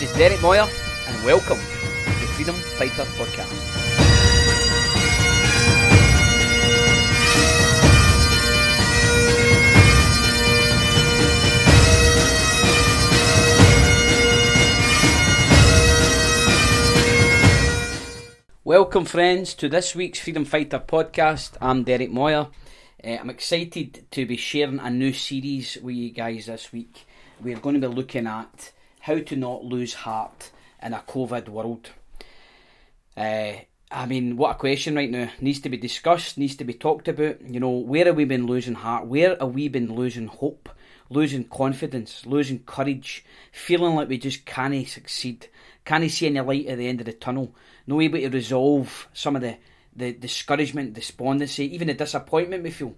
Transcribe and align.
This 0.00 0.10
is 0.12 0.16
Derek 0.16 0.40
Moyer, 0.40 0.66
and 1.08 1.24
welcome 1.26 1.58
to 1.58 2.20
the 2.20 2.26
Freedom 2.32 2.54
Fighter 2.54 3.04
Podcast. 3.04 3.52
Welcome, 18.64 19.04
friends, 19.04 19.52
to 19.52 19.68
this 19.68 19.94
week's 19.94 20.20
Freedom 20.20 20.46
Fighter 20.46 20.78
podcast. 20.78 21.58
I'm 21.60 21.84
Derek 21.84 22.10
Moyer. 22.10 22.48
Uh, 23.04 23.06
I'm 23.06 23.28
excited 23.28 24.06
to 24.10 24.24
be 24.24 24.38
sharing 24.38 24.78
a 24.78 24.88
new 24.88 25.12
series 25.12 25.76
with 25.82 25.94
you 25.94 26.08
guys 26.08 26.46
this 26.46 26.72
week. 26.72 27.04
We're 27.42 27.58
going 27.58 27.78
to 27.78 27.86
be 27.86 27.94
looking 27.94 28.26
at 28.26 28.72
how 29.00 29.18
to 29.18 29.36
not 29.36 29.64
lose 29.64 29.94
heart 29.94 30.50
in 30.82 30.94
a 30.94 31.04
COVID 31.06 31.48
world. 31.48 31.90
Uh, 33.16 33.52
I 33.90 34.06
mean, 34.06 34.36
what 34.36 34.52
a 34.52 34.58
question 34.58 34.94
right 34.94 35.10
now. 35.10 35.30
Needs 35.40 35.60
to 35.60 35.68
be 35.68 35.76
discussed, 35.76 36.38
needs 36.38 36.56
to 36.56 36.64
be 36.64 36.74
talked 36.74 37.08
about. 37.08 37.40
You 37.42 37.60
know, 37.60 37.70
where 37.70 38.06
have 38.06 38.16
we 38.16 38.24
been 38.24 38.46
losing 38.46 38.74
heart? 38.74 39.06
Where 39.06 39.36
have 39.36 39.52
we 39.52 39.68
been 39.68 39.94
losing 39.94 40.28
hope, 40.28 40.68
losing 41.08 41.44
confidence, 41.44 42.24
losing 42.24 42.60
courage, 42.60 43.24
feeling 43.52 43.96
like 43.96 44.08
we 44.08 44.18
just 44.18 44.46
can't 44.46 44.86
succeed, 44.86 45.48
can't 45.84 46.08
see 46.10 46.26
any 46.26 46.40
light 46.40 46.66
at 46.66 46.78
the 46.78 46.86
end 46.86 47.00
of 47.00 47.06
the 47.06 47.12
tunnel? 47.12 47.54
no 47.90 48.00
able 48.00 48.18
to 48.18 48.28
resolve 48.28 49.08
some 49.12 49.36
of 49.36 49.42
the, 49.42 49.56
the 49.94 50.12
discouragement, 50.12 50.94
despondency, 50.94 51.74
even 51.74 51.88
the 51.88 51.94
disappointment 51.94 52.62
we 52.62 52.70
feel. 52.70 52.94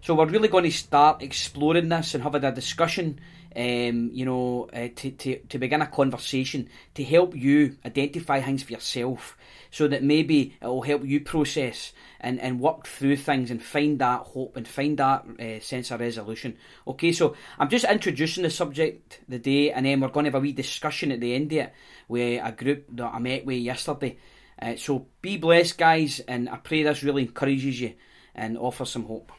So 0.00 0.14
we're 0.14 0.26
really 0.26 0.48
going 0.48 0.64
to 0.64 0.70
start 0.70 1.22
exploring 1.22 1.88
this 1.88 2.14
and 2.14 2.22
having 2.22 2.44
a 2.44 2.52
discussion, 2.52 3.18
um, 3.54 4.10
you 4.12 4.24
know, 4.24 4.68
uh, 4.72 4.88
to, 4.94 5.10
to, 5.10 5.38
to 5.40 5.58
begin 5.58 5.82
a 5.82 5.88
conversation 5.88 6.68
to 6.94 7.02
help 7.02 7.34
you 7.34 7.76
identify 7.84 8.40
things 8.40 8.62
for 8.62 8.72
yourself 8.72 9.36
so 9.70 9.88
that 9.88 10.04
maybe 10.04 10.56
it 10.62 10.66
will 10.66 10.82
help 10.82 11.04
you 11.04 11.20
process 11.20 11.92
and, 12.20 12.40
and 12.40 12.60
work 12.60 12.86
through 12.86 13.16
things 13.16 13.50
and 13.50 13.60
find 13.60 13.98
that 13.98 14.20
hope 14.20 14.56
and 14.56 14.68
find 14.68 14.98
that 14.98 15.26
uh, 15.40 15.60
sense 15.60 15.90
of 15.90 16.00
resolution. 16.00 16.56
Okay, 16.86 17.10
so 17.10 17.34
I'm 17.58 17.68
just 17.68 17.84
introducing 17.84 18.44
the 18.44 18.50
subject 18.50 19.20
the 19.28 19.40
day 19.40 19.72
and 19.72 19.84
then 19.84 20.00
we're 20.00 20.08
going 20.08 20.24
to 20.24 20.30
have 20.30 20.36
a 20.36 20.40
wee 20.40 20.52
discussion 20.52 21.10
at 21.10 21.20
the 21.20 21.34
end 21.34 21.52
of 21.52 21.58
it 21.58 21.72
with 22.06 22.40
a 22.42 22.52
group 22.52 22.86
that 22.92 23.12
I 23.12 23.18
met 23.18 23.44
with 23.44 23.58
yesterday. 23.58 24.16
Uh, 24.60 24.76
so 24.76 25.06
be 25.20 25.36
blessed, 25.36 25.76
guys, 25.76 26.20
and 26.20 26.48
I 26.48 26.56
pray 26.56 26.84
this 26.84 27.02
really 27.02 27.22
encourages 27.22 27.80
you 27.80 27.94
and 28.34 28.56
offers 28.56 28.90
some 28.90 29.04
hope. 29.04 29.32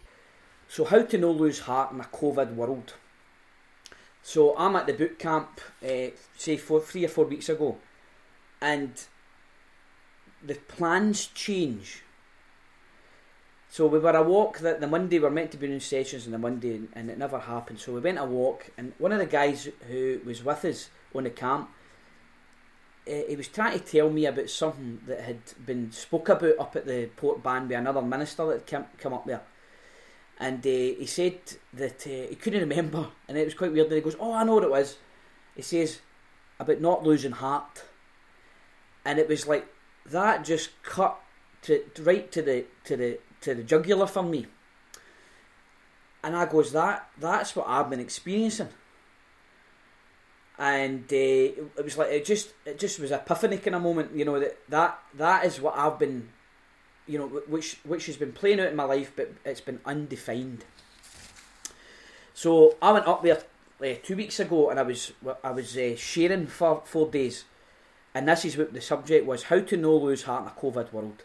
So, 0.70 0.86
how 0.86 1.02
to 1.02 1.18
no 1.18 1.32
lose 1.32 1.62
heart 1.62 1.92
in 1.92 2.00
a 2.00 2.04
COVID 2.04 2.56
world? 2.56 2.94
So, 4.22 4.56
I'm 4.58 4.76
at 4.76 4.88
the 4.88 4.94
boot 4.94 5.18
camp, 5.20 5.60
uh, 5.84 6.12
say 6.38 6.58
four, 6.58 6.80
three 6.80 7.06
or 7.06 7.10
four 7.10 7.26
weeks 7.26 7.50
ago, 7.50 7.78
and 8.62 8.92
the 10.46 10.56
plans 10.56 11.28
change. 11.28 12.04
So 13.72 13.86
we 13.86 14.00
were 14.00 14.12
a 14.12 14.24
walk 14.24 14.60
that 14.60 14.82
the 14.82 14.88
Monday 14.88 15.20
we 15.20 15.26
were 15.26 15.30
meant 15.30 15.52
to 15.52 15.58
be 15.58 15.72
in 15.72 15.80
sessions 15.80 16.26
on 16.26 16.32
the 16.32 16.40
Monday 16.40 16.82
and 16.94 17.12
it 17.12 17.20
never 17.20 17.38
happened. 17.38 17.80
So 17.80 17.94
we 17.94 18.00
went 18.00 18.18
a 18.18 18.26
walk 18.26 18.72
and 18.80 18.94
one 18.98 19.12
of 19.12 19.20
the 19.20 19.28
guys 19.28 19.70
who 19.88 20.22
was 20.26 20.44
with 20.44 20.66
us 20.66 20.90
on 21.14 21.26
the 21.26 21.30
camp 21.30 21.70
uh, 23.10 23.22
he 23.28 23.36
was 23.36 23.48
trying 23.48 23.80
to 23.80 23.84
tell 23.84 24.10
me 24.10 24.26
about 24.26 24.50
something 24.50 25.02
that 25.08 25.22
had 25.22 25.40
been 25.66 25.92
spoke 25.92 26.30
about 26.30 26.60
up 26.60 26.76
at 26.76 26.86
the 26.86 27.10
Portband 27.18 27.70
by 27.70 27.76
another 27.76 28.02
minister 28.02 28.46
that 28.48 28.54
had 28.54 28.68
come, 28.68 28.86
come 28.98 29.14
up 29.14 29.26
there. 29.26 29.42
And 30.40 30.66
uh, 30.66 30.70
he 30.70 31.06
said 31.06 31.40
that 31.74 32.08
uh, 32.08 32.30
he 32.30 32.36
couldn't 32.36 32.62
remember, 32.62 33.08
and 33.28 33.38
it 33.38 33.44
was 33.44 33.54
quite 33.54 33.74
weird. 33.74 33.88
And 33.88 33.96
he 33.96 34.02
goes, 34.02 34.16
"Oh, 34.20 34.34
I 34.34 34.44
know 34.44 34.56
what 34.56 34.64
it 34.64 34.72
was." 34.72 34.98
He 35.56 35.62
says 35.62 36.00
about 36.60 36.80
not 36.80 37.04
losing 37.04 37.32
heart, 37.32 37.84
and 39.04 39.20
it 39.20 39.28
was 39.28 39.48
like 39.48 39.68
that 40.06 40.46
just 40.46 40.70
cut 40.84 41.20
to 41.64 41.84
right 42.00 42.32
to 42.32 42.42
the 42.42 42.66
to 42.86 42.96
the 42.96 43.20
to 43.42 43.54
the 43.54 43.64
jugular 43.64 44.08
for 44.08 44.24
me. 44.24 44.46
And 46.24 46.38
I 46.38 46.46
goes, 46.46 46.72
"That 46.72 47.10
that's 47.20 47.56
what 47.56 47.68
I've 47.68 47.90
been 47.90 48.00
experiencing." 48.00 48.70
and 50.60 51.06
uh, 51.12 51.16
it 51.16 51.84
was 51.84 51.98
like 51.98 52.12
it 52.12 52.26
just 52.26 52.50
it 52.66 52.78
just 52.78 53.00
was 53.00 53.12
a 53.12 53.16
epiphany 53.16 53.58
kind 53.58 53.76
of 53.76 53.82
moment. 53.82 54.14
You 54.14 54.26
know 54.26 54.40
that 54.40 54.58
that 54.68 55.00
that 55.16 55.46
is 55.46 55.62
what 55.62 55.78
I've 55.78 55.98
been, 55.98 56.30
you 57.10 57.18
know, 57.18 57.28
which 57.28 57.80
which 57.84 58.06
has 58.06 58.18
been 58.18 58.32
playing 58.32 58.60
out 58.60 58.68
in 58.68 58.76
my 58.76 58.84
life, 58.84 59.12
but 59.16 59.32
it's 59.44 59.62
been 59.62 59.80
undefined. 59.86 60.64
So 62.34 62.76
I 62.82 62.92
went 62.92 63.08
up 63.08 63.24
there 63.24 63.42
uh, 63.82 63.96
two 64.04 64.16
weeks 64.16 64.40
ago, 64.40 64.70
and 64.70 64.80
I 64.80 64.84
was 64.84 65.12
I 65.44 65.52
was 65.52 65.76
uh, 65.76 65.96
sharing 65.96 66.46
for 66.46 66.84
four 66.86 67.10
days, 67.10 67.46
and 68.14 68.28
this 68.28 68.46
is 68.46 68.58
what 68.58 68.74
the 68.74 68.82
subject 68.82 69.26
was: 69.26 69.44
how 69.44 69.60
to 69.60 69.76
no 69.76 69.98
lose 69.98 70.24
heart 70.24 70.44
in 70.44 70.48
a 70.50 70.52
COVID 70.52 70.94
world. 70.94 71.24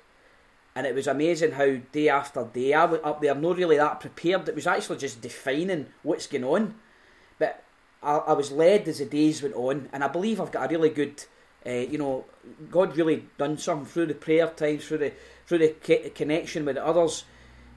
And 0.75 0.87
it 0.89 0.95
was 0.95 1.07
amazing 1.07 1.53
how 1.53 1.77
day 1.93 2.09
after 2.09 2.43
day 2.43 2.73
I 2.73 2.87
went 2.87 3.05
up 3.05 3.21
there, 3.21 3.35
not 3.35 3.59
really 3.59 3.77
that 3.77 4.01
prepared. 4.01 4.49
It 4.49 4.57
was 4.57 4.67
actually 4.67 4.99
just 4.99 5.21
defining 5.21 5.87
what's 6.03 6.27
going 6.27 6.43
on. 6.43 6.75
But 7.39 7.63
I, 8.03 8.17
I 8.17 8.33
was 8.33 8.51
led 8.51 8.89
as 8.89 8.99
the 8.99 9.05
days 9.05 9.43
went 9.43 9.55
on, 9.55 9.89
and 9.93 10.03
I 10.03 10.09
believe 10.09 10.41
I've 10.41 10.51
got 10.51 10.67
a 10.67 10.73
really 10.73 10.91
good, 10.91 11.25
uh, 11.67 11.71
you 11.71 11.99
know, 11.99 12.25
God 12.71 12.97
really 12.97 13.25
done 13.39 13.57
something 13.59 13.87
through 13.87 14.07
the 14.07 14.15
prayer 14.15 14.49
times, 14.49 14.87
through 14.87 14.99
the 14.99 15.13
through 15.47 15.59
the 15.59 16.11
connection 16.15 16.65
with 16.65 16.77
others, 16.77 17.25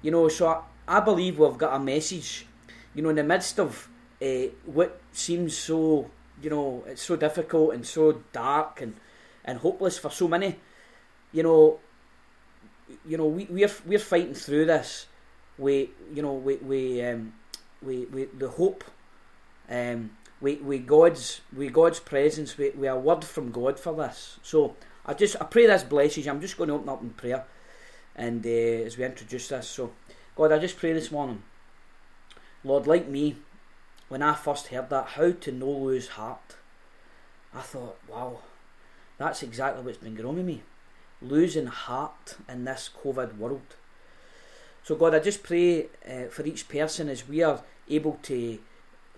you 0.01 0.11
know. 0.11 0.27
So 0.27 0.47
I, 0.47 0.61
I 0.87 0.99
believe 0.99 1.39
we've 1.39 1.57
got 1.57 1.75
a 1.75 1.79
message, 1.79 2.45
you 2.93 3.01
know, 3.01 3.09
in 3.09 3.15
the 3.15 3.23
midst 3.23 3.59
of 3.59 3.89
uh, 4.21 4.49
what 4.65 4.99
seems 5.11 5.57
so, 5.57 6.09
you 6.41 6.49
know, 6.49 6.83
it's 6.87 7.03
so 7.03 7.15
difficult 7.15 7.73
and 7.73 7.85
so 7.85 8.23
dark 8.33 8.81
and 8.81 8.95
and 9.45 9.59
hopeless 9.59 9.97
for 9.97 10.11
so 10.11 10.27
many, 10.27 10.57
you 11.31 11.43
know. 11.43 11.79
You 13.05 13.17
know, 13.17 13.27
we 13.27 13.47
we're 13.49 13.71
we're 13.85 13.99
fighting 13.99 14.33
through 14.33 14.65
this. 14.65 15.07
We, 15.57 15.89
you 16.13 16.21
know, 16.21 16.33
we 16.33 16.55
we 16.55 17.01
um, 17.03 17.33
we, 17.81 18.05
we 18.05 18.25
the 18.25 18.47
hope 18.47 18.83
um, 19.69 20.11
we, 20.41 20.55
we 20.55 20.79
God's 20.79 21.41
we 21.55 21.69
God's 21.69 21.99
presence, 21.99 22.57
we, 22.57 22.69
we 22.71 22.87
a 22.87 22.95
word 22.95 23.23
from 23.23 23.51
God 23.51 23.79
for 23.79 23.93
this. 23.93 24.39
So 24.43 24.75
I 25.05 25.13
just 25.13 25.35
I 25.41 25.45
pray 25.45 25.65
this 25.65 25.83
blesses 25.83 26.25
you. 26.25 26.31
I'm 26.31 26.41
just 26.41 26.57
going 26.57 26.69
to 26.69 26.75
open 26.75 26.89
up 26.89 27.01
in 27.01 27.11
prayer, 27.11 27.45
and 28.15 28.45
uh, 28.45 28.49
as 28.49 28.97
we 28.97 29.05
introduce 29.05 29.47
this, 29.49 29.67
so 29.67 29.93
God, 30.35 30.51
I 30.51 30.59
just 30.59 30.77
pray 30.77 30.93
this 30.93 31.11
morning, 31.11 31.41
Lord, 32.63 32.85
like 32.85 33.07
me, 33.07 33.37
when 34.09 34.21
I 34.21 34.33
first 34.35 34.67
heard 34.67 34.89
that, 34.89 35.07
how 35.07 35.31
to 35.31 35.51
no 35.51 35.69
lose 35.69 36.09
heart, 36.09 36.55
I 37.53 37.61
thought, 37.61 37.97
wow, 38.07 38.41
that's 39.17 39.41
exactly 39.41 39.83
what's 39.83 39.97
been 39.97 40.15
growing 40.15 40.45
me, 40.45 40.61
losing 41.21 41.65
heart 41.65 42.37
in 42.47 42.65
this 42.65 42.89
COVID 43.03 43.37
world. 43.37 43.75
So 44.83 44.95
God, 44.95 45.15
I 45.15 45.19
just 45.19 45.43
pray 45.43 45.87
uh, 46.07 46.27
for 46.29 46.45
each 46.45 46.69
person 46.69 47.09
as 47.09 47.27
we 47.27 47.41
are 47.41 47.61
able 47.89 48.19
to 48.23 48.59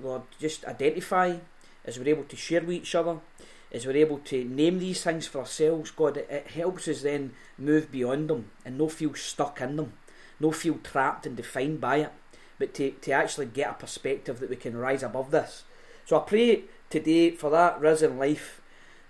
Lord, 0.02 0.24
just 0.40 0.66
identify 0.66 1.38
as 1.86 1.98
we're 1.98 2.10
able 2.10 2.24
to 2.26 2.36
share 2.36 2.62
with 2.62 2.72
each 2.72 2.96
other, 2.96 3.20
as 3.72 3.86
we're 3.86 3.98
able 3.98 4.20
to 4.20 4.44
name 4.44 4.80
these 4.80 5.04
things 5.04 5.28
for 5.28 5.40
ourselves, 5.40 5.92
God, 5.92 6.18
it, 6.18 6.28
it 6.30 6.48
helps 6.48 6.88
us 6.88 7.02
then 7.02 7.34
move 7.58 7.92
beyond 7.92 8.30
them 8.30 8.52
and 8.66 8.78
no 8.78 8.90
feel 8.90 9.14
stuck 9.14 9.62
in 9.62 9.76
them, 9.76 9.94
no 10.40 10.52
feel 10.52 10.80
trapped 10.84 11.26
and 11.26 11.36
defined 11.36 11.80
by 11.80 11.98
it, 11.98 12.12
but 12.58 12.74
to, 12.76 12.92
to 12.92 13.12
actually 13.12 13.46
get 13.46 13.72
a 13.72 13.74
perspective 13.74 14.40
that 14.40 14.50
we 14.50 14.56
can 14.56 14.78
rise 14.78 15.04
above 15.04 15.32
this. 15.32 15.64
So 16.06 16.18
I 16.18 16.22
pray 16.22 16.64
today 16.90 17.32
for 17.32 17.50
that 17.52 17.80
risen 17.80 18.18
life 18.18 18.62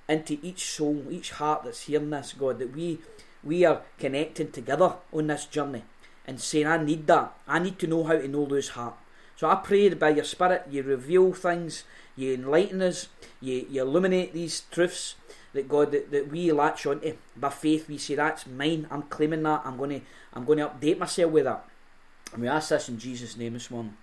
into 0.07 0.37
each 0.41 0.65
soul, 0.65 1.05
each 1.09 1.31
heart 1.31 1.63
that's 1.63 1.83
hearing 1.83 2.09
this, 2.09 2.33
God, 2.33 2.59
that 2.59 2.75
we 2.75 2.99
we 3.41 3.63
are 3.63 3.83
connecting 3.97 4.51
together 4.51 4.95
on 5.13 5.27
this 5.27 5.45
journey 5.45 5.83
and 6.27 6.41
saying, 6.41 6.67
I 6.67 6.83
need 6.83 7.07
that. 7.07 7.33
I 7.47 7.59
need 7.59 7.79
to 7.79 7.87
know 7.87 8.03
how 8.03 8.13
to 8.13 8.27
know 8.27 8.43
lose 8.43 8.69
heart. 8.69 8.95
So 9.39 9.49
I 9.49 9.55
pray 9.55 9.87
that 9.87 9.99
by 9.99 10.09
your 10.09 10.25
Spirit 10.25 10.65
you 10.69 10.83
reveal 10.83 11.31
things, 11.31 11.85
you 12.17 12.33
enlighten 12.33 12.81
us, 12.81 13.07
you, 13.39 13.65
you 13.69 13.81
illuminate 13.81 14.33
these 14.33 14.63
truths 14.69 15.15
that 15.53 15.69
God 15.69 15.93
that, 15.93 16.11
that 16.11 16.29
we 16.29 16.51
latch 16.51 16.85
onto. 16.85 17.15
By 17.37 17.49
faith 17.49 17.87
we 17.87 17.97
say 17.97 18.15
that's 18.15 18.45
mine, 18.45 18.85
I'm 18.91 19.03
claiming 19.03 19.43
that, 19.43 19.61
I'm 19.63 19.77
gonna 19.77 20.01
I'm 20.33 20.43
gonna 20.43 20.67
update 20.67 20.97
myself 20.97 21.31
with 21.31 21.45
that. 21.45 21.65
And 22.33 22.41
we 22.41 22.49
ask 22.49 22.67
this 22.67 22.89
in 22.89 22.99
Jesus' 22.99 23.37
name 23.37 23.53
this 23.53 23.71
morning. 23.71 23.95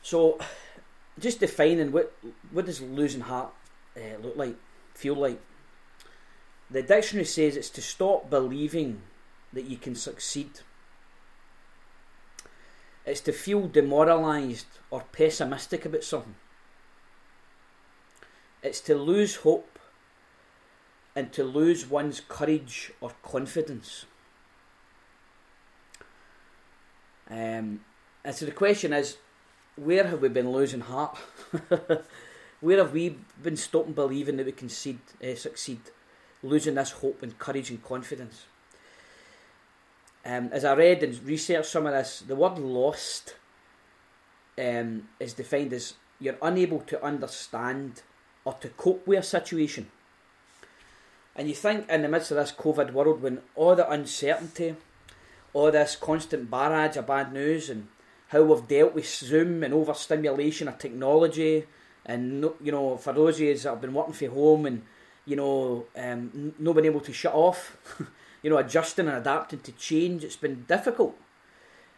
So 0.00 0.38
just 1.18 1.40
defining 1.40 1.90
what 1.90 2.12
what 2.52 2.66
does 2.66 2.80
losing 2.80 3.22
heart 3.22 3.52
uh, 3.96 4.22
look 4.22 4.36
like, 4.36 4.54
feel 4.94 5.16
like. 5.16 5.40
The 6.70 6.82
dictionary 6.82 7.24
says 7.24 7.56
it's 7.56 7.70
to 7.70 7.82
stop 7.82 8.30
believing 8.30 9.00
that 9.52 9.64
you 9.64 9.76
can 9.76 9.96
succeed 9.96 10.60
it's 13.06 13.20
to 13.22 13.32
feel 13.32 13.68
demoralised 13.68 14.66
or 14.90 15.04
pessimistic 15.12 15.86
about 15.86 16.04
something. 16.04 16.34
It's 18.62 18.80
to 18.82 18.96
lose 18.96 19.36
hope 19.36 19.78
and 21.14 21.32
to 21.32 21.44
lose 21.44 21.88
one's 21.88 22.20
courage 22.20 22.92
or 23.00 23.12
confidence. 23.22 24.04
Um, 27.30 27.80
and 28.24 28.34
so 28.34 28.44
the 28.44 28.52
question 28.52 28.92
is, 28.92 29.16
where 29.76 30.06
have 30.06 30.20
we 30.20 30.28
been 30.28 30.50
losing 30.50 30.80
heart? 30.80 31.16
Where 32.60 32.78
have 32.78 32.92
we 32.92 33.18
been 33.42 33.56
stopping 33.56 33.92
believing 33.92 34.38
that 34.38 34.46
we 34.46 34.52
can 34.52 34.70
seed, 34.70 34.98
uh, 35.22 35.34
succeed, 35.34 35.80
losing 36.42 36.76
this 36.76 36.90
hope 36.90 37.22
and 37.22 37.38
courage 37.38 37.68
and 37.70 37.82
confidence? 37.82 38.46
Um, 40.26 40.48
as 40.50 40.64
I 40.64 40.74
read 40.74 41.04
and 41.04 41.22
researched 41.24 41.70
some 41.70 41.86
of 41.86 41.92
this, 41.92 42.24
the 42.26 42.34
word 42.34 42.58
lost 42.58 43.36
um, 44.58 45.08
is 45.20 45.34
defined 45.34 45.72
as 45.72 45.94
you're 46.18 46.38
unable 46.42 46.80
to 46.80 47.04
understand 47.04 48.02
or 48.44 48.54
to 48.54 48.68
cope 48.70 49.06
with 49.06 49.20
a 49.20 49.22
situation. 49.22 49.88
And 51.36 51.48
you 51.48 51.54
think 51.54 51.88
in 51.88 52.02
the 52.02 52.08
midst 52.08 52.32
of 52.32 52.38
this 52.38 52.50
COVID 52.50 52.92
world, 52.92 53.22
when 53.22 53.40
all 53.54 53.76
the 53.76 53.88
uncertainty, 53.88 54.74
all 55.52 55.70
this 55.70 55.94
constant 55.94 56.50
barrage 56.50 56.96
of 56.96 57.06
bad 57.06 57.32
news, 57.32 57.70
and 57.70 57.86
how 58.28 58.42
we've 58.42 58.66
dealt 58.66 58.94
with 58.94 59.08
Zoom 59.08 59.62
and 59.62 59.72
overstimulation 59.72 60.66
of 60.66 60.78
technology, 60.78 61.66
and 62.04 62.44
you 62.60 62.72
know, 62.72 62.96
for 62.96 63.12
those 63.12 63.36
of 63.36 63.42
you 63.42 63.56
that 63.56 63.68
have 63.68 63.80
been 63.80 63.94
working 63.94 64.14
from 64.14 64.30
home 64.30 64.66
and 64.66 64.82
you 65.24 65.36
know, 65.36 65.86
um, 65.96 66.54
not 66.58 66.74
been 66.74 66.84
able 66.86 67.00
to 67.00 67.12
shut 67.12 67.34
off, 67.34 67.76
you 68.42 68.50
know, 68.50 68.58
adjusting 68.58 69.08
and 69.08 69.16
adapting 69.16 69.60
to 69.60 69.72
change, 69.72 70.24
it's 70.24 70.36
been 70.36 70.64
difficult. 70.68 71.16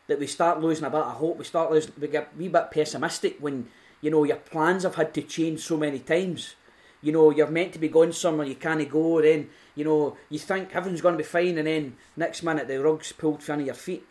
That 0.06 0.18
we 0.18 0.26
start 0.26 0.60
losing 0.60 0.84
a 0.84 0.90
bit 0.90 1.00
of 1.00 1.16
hope. 1.16 1.38
We 1.38 1.44
start 1.44 1.70
losing, 1.70 1.92
we 2.00 2.08
get 2.08 2.32
a 2.34 2.38
wee 2.38 2.48
bit 2.48 2.70
pessimistic 2.70 3.36
when 3.40 3.68
you 4.00 4.10
know 4.10 4.24
your 4.24 4.36
plans 4.36 4.84
have 4.84 4.94
had 4.94 5.12
to 5.14 5.22
change 5.22 5.60
so 5.60 5.76
many 5.76 5.98
times 5.98 6.54
you 7.00 7.12
know, 7.12 7.30
you're 7.30 7.46
meant 7.46 7.72
to 7.72 7.78
be 7.78 7.88
going 7.88 8.12
somewhere, 8.12 8.46
you 8.46 8.56
can't 8.56 8.88
go, 8.90 9.22
then, 9.22 9.48
you 9.74 9.84
know, 9.84 10.16
you 10.28 10.38
think 10.38 10.74
everything's 10.74 11.00
going 11.00 11.14
to 11.14 11.22
be 11.22 11.24
fine, 11.24 11.56
and 11.58 11.66
then 11.66 11.96
next 12.16 12.42
minute 12.42 12.66
the 12.66 12.82
rug's 12.82 13.12
pulled 13.12 13.42
from 13.42 13.54
under 13.54 13.66
your 13.66 13.74
feet. 13.74 14.04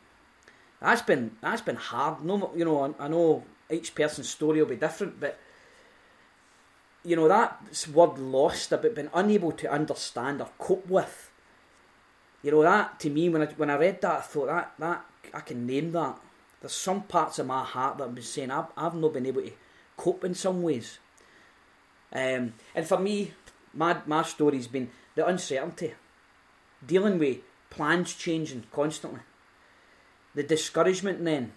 That's 0.79 1.01
been 1.01 1.31
that's 1.41 1.61
been 1.61 1.75
hard. 1.75 2.23
No, 2.23 2.51
you 2.55 2.63
know, 2.63 2.95
I 2.99 3.07
know 3.07 3.43
each 3.69 3.95
person's 3.95 4.29
story 4.29 4.59
will 4.59 4.69
be 4.69 4.75
different, 4.75 5.19
but 5.19 5.39
you 7.03 7.15
know 7.15 7.27
that 7.27 7.59
word 7.93 8.19
lost 8.19 8.71
about 8.71 8.93
being 8.93 9.09
unable 9.13 9.51
to 9.53 9.71
understand 9.71 10.39
or 10.39 10.49
cope 10.59 10.87
with. 10.87 11.26
You 12.47 12.51
know 12.51 12.61
that 12.61 12.97
to 13.01 13.09
me 13.09 13.27
when 13.27 13.41
I 13.41 13.47
when 13.57 13.69
I 13.69 13.75
read 13.75 13.99
that 13.99 14.19
I 14.19 14.21
thought 14.21 14.47
that 14.47 14.71
that 14.79 15.05
I 15.33 15.41
can 15.41 15.67
name 15.67 15.91
that. 15.91 16.17
There's 16.61 16.71
some 16.71 17.01
parts 17.01 17.39
of 17.39 17.45
my 17.45 17.61
heart 17.61 17.97
that 17.97 18.05
I've 18.05 18.15
been 18.15 18.23
saying 18.23 18.51
I've 18.51 18.67
I've 18.77 18.95
not 18.95 19.11
been 19.11 19.25
able 19.25 19.41
to 19.41 19.51
cope 19.97 20.23
in 20.23 20.33
some 20.33 20.63
ways. 20.63 20.97
Um, 22.13 22.53
and 22.73 22.87
for 22.87 22.99
me, 22.99 23.33
my, 23.73 23.97
my 24.05 24.23
story's 24.23 24.67
been 24.67 24.89
the 25.15 25.27
uncertainty, 25.27 25.93
dealing 26.85 27.19
with 27.19 27.39
plans 27.69 28.13
changing 28.13 28.63
constantly, 28.71 29.19
the 30.33 30.43
discouragement 30.43 31.25
then, 31.25 31.51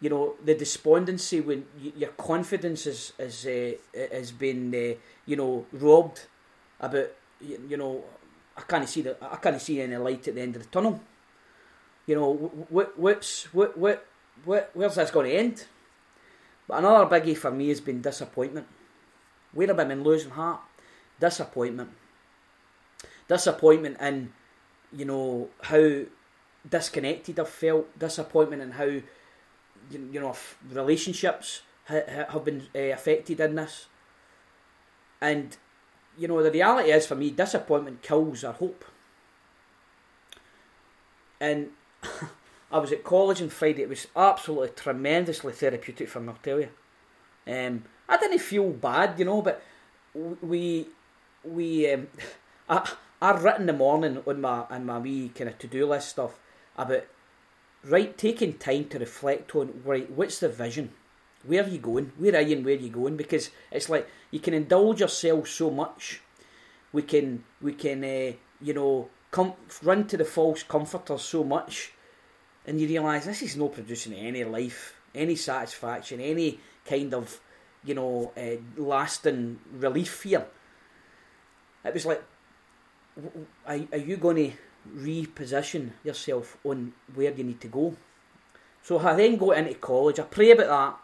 you 0.00 0.08
know, 0.08 0.36
the 0.42 0.54
despondency 0.54 1.42
when 1.42 1.66
y- 1.78 1.92
your 1.94 2.10
confidence 2.12 2.86
is, 2.86 3.12
is, 3.18 3.46
uh, 3.46 3.98
has 4.16 4.32
been, 4.32 4.74
uh, 4.74 4.98
you 5.26 5.36
know, 5.36 5.66
robbed 5.72 6.22
about, 6.80 7.10
you, 7.42 7.62
you 7.68 7.76
know, 7.76 8.02
I 8.60 8.62
can't 8.68 8.88
see 8.88 9.02
the, 9.02 9.16
I 9.22 9.36
can't 9.36 9.60
see 9.60 9.80
any 9.80 9.96
light 9.96 10.28
at 10.28 10.34
the 10.34 10.40
end 10.42 10.56
of 10.56 10.62
the 10.62 10.68
tunnel. 10.68 11.00
You 12.06 12.14
know, 12.16 12.32
what, 12.68 12.98
what's, 12.98 13.44
what, 13.54 13.78
what, 13.78 14.06
what, 14.44 14.70
where's 14.74 14.96
this 14.96 15.10
going 15.10 15.30
to 15.30 15.36
end? 15.36 15.66
But 16.68 16.78
another 16.78 17.06
biggie 17.06 17.36
for 17.36 17.50
me 17.50 17.68
has 17.68 17.80
been 17.80 18.02
disappointment. 18.02 18.66
Where 19.52 19.68
have 19.68 19.80
I 19.80 19.84
been 19.84 20.04
losing 20.04 20.30
heart? 20.30 20.60
Disappointment. 21.18 21.90
Disappointment 23.28 24.00
in, 24.00 24.32
you 24.92 25.04
know, 25.04 25.48
how 25.62 26.02
disconnected 26.68 27.40
I've 27.40 27.48
felt. 27.48 27.98
Disappointment 27.98 28.62
in 28.62 28.72
how, 28.72 28.84
you, 28.84 29.04
you 29.90 30.20
know, 30.20 30.36
relationships 30.70 31.62
ha- 31.86 32.26
have 32.28 32.44
been 32.44 32.66
uh, 32.74 32.78
affected 32.78 33.40
in 33.40 33.54
this. 33.54 33.86
And, 35.20 35.56
you 36.20 36.28
know, 36.28 36.42
the 36.42 36.50
reality 36.50 36.90
is 36.90 37.06
for 37.06 37.14
me, 37.14 37.30
disappointment 37.30 38.02
kills 38.02 38.44
our 38.44 38.52
hope. 38.52 38.84
And 41.40 41.70
I 42.70 42.78
was 42.78 42.92
at 42.92 43.04
college 43.04 43.40
on 43.40 43.48
Friday. 43.48 43.82
It 43.82 43.88
was 43.88 44.06
absolutely 44.14 44.68
tremendously 44.68 45.54
therapeutic 45.54 46.10
for 46.10 46.20
me, 46.20 46.28
I'll 46.28 46.38
tell 46.42 46.60
you. 46.60 46.68
Um, 47.46 47.84
I 48.06 48.18
didn't 48.18 48.40
feel 48.40 48.68
bad, 48.68 49.18
you 49.18 49.24
know, 49.24 49.40
but 49.40 49.62
we 50.42 50.88
we 51.42 51.90
um, 51.90 52.08
I 52.68 52.92
I 53.22 53.30
written 53.40 53.64
the 53.64 53.72
morning 53.72 54.22
on 54.26 54.42
my 54.42 54.64
on 54.68 54.84
my 54.84 54.98
wee 54.98 55.30
kind 55.34 55.48
of 55.48 55.58
to 55.60 55.66
do 55.66 55.86
list 55.86 56.10
stuff 56.10 56.38
about 56.76 57.04
right 57.82 58.18
taking 58.18 58.58
time 58.58 58.84
to 58.90 58.98
reflect 58.98 59.54
on 59.56 59.80
right 59.86 60.10
what's 60.10 60.38
the 60.38 60.50
vision, 60.50 60.92
where 61.46 61.64
are 61.64 61.68
you 61.68 61.78
going, 61.78 62.12
where 62.18 62.36
are 62.36 62.40
you 62.40 62.56
and 62.56 62.64
where 62.64 62.74
are 62.74 62.78
you 62.78 62.90
going? 62.90 63.16
Because 63.16 63.50
it's 63.70 63.88
like 63.88 64.08
you 64.30 64.40
can 64.40 64.54
indulge 64.54 65.00
yourself 65.00 65.48
so 65.48 65.70
much, 65.70 66.20
we 66.92 67.02
can 67.02 67.44
we 67.60 67.72
can 67.72 68.04
uh, 68.04 68.32
you 68.60 68.74
know 68.74 69.08
come 69.30 69.54
run 69.82 70.06
to 70.08 70.16
the 70.16 70.24
false 70.24 70.62
comforters 70.62 71.22
so 71.22 71.44
much 71.44 71.92
and 72.66 72.80
you 72.80 72.86
realise 72.86 73.24
this 73.24 73.42
is 73.42 73.56
not 73.56 73.72
producing 73.72 74.14
any 74.14 74.44
life, 74.44 74.94
any 75.14 75.36
satisfaction, 75.36 76.20
any 76.20 76.60
kind 76.84 77.12
of, 77.14 77.40
you 77.84 77.94
know, 77.94 78.32
uh, 78.36 78.80
lasting 78.80 79.58
relief 79.72 80.22
here. 80.22 80.46
It 81.84 81.94
was 81.94 82.06
like, 82.06 82.22
are, 83.66 83.80
are 83.92 83.98
you 83.98 84.16
going 84.18 84.36
to 84.36 84.52
reposition 84.94 85.90
yourself 86.04 86.58
on 86.64 86.92
where 87.14 87.32
you 87.32 87.44
need 87.44 87.60
to 87.62 87.68
go? 87.68 87.96
So 88.82 88.98
I 88.98 89.14
then 89.14 89.36
go 89.36 89.52
into 89.52 89.74
college, 89.74 90.20
I 90.20 90.24
pray 90.24 90.52
about 90.52 90.68
that, 90.68 90.98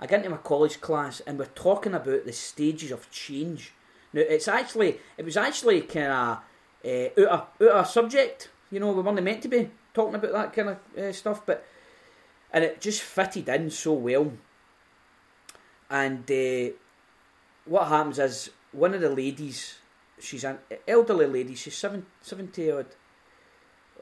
I 0.00 0.06
get 0.06 0.18
into 0.18 0.30
my 0.30 0.36
college 0.38 0.80
class 0.80 1.20
and 1.20 1.38
we're 1.38 1.46
talking 1.46 1.94
about 1.94 2.24
the 2.24 2.32
stages 2.32 2.90
of 2.90 3.10
change. 3.10 3.72
Now 4.12 4.22
it's 4.22 4.48
actually, 4.48 4.98
it 5.16 5.24
was 5.24 5.36
actually 5.36 5.82
kind 5.82 6.06
of 6.06 6.38
uh, 6.84 7.30
out, 7.30 7.52
of, 7.60 7.86
subject, 7.86 8.50
you 8.70 8.80
know, 8.80 8.92
we 8.92 9.02
weren't 9.02 9.22
meant 9.22 9.42
to 9.42 9.48
be 9.48 9.70
talking 9.92 10.14
about 10.14 10.32
that 10.32 10.52
kind 10.52 10.70
of 10.70 10.98
uh, 10.98 11.12
stuff, 11.12 11.44
but 11.44 11.64
and 12.52 12.64
it 12.64 12.80
just 12.80 13.02
fitted 13.02 13.48
in 13.48 13.70
so 13.70 13.92
well. 13.92 14.32
And 15.90 16.30
uh, 16.30 16.72
what 17.64 17.88
happens 17.88 18.18
is 18.18 18.50
one 18.72 18.94
of 18.94 19.00
the 19.00 19.10
ladies, 19.10 19.76
she's 20.18 20.44
an 20.44 20.58
elderly 20.86 21.26
lady, 21.26 21.54
she's 21.54 21.76
seven, 21.76 22.06
70 22.22 22.70
odd 22.70 22.86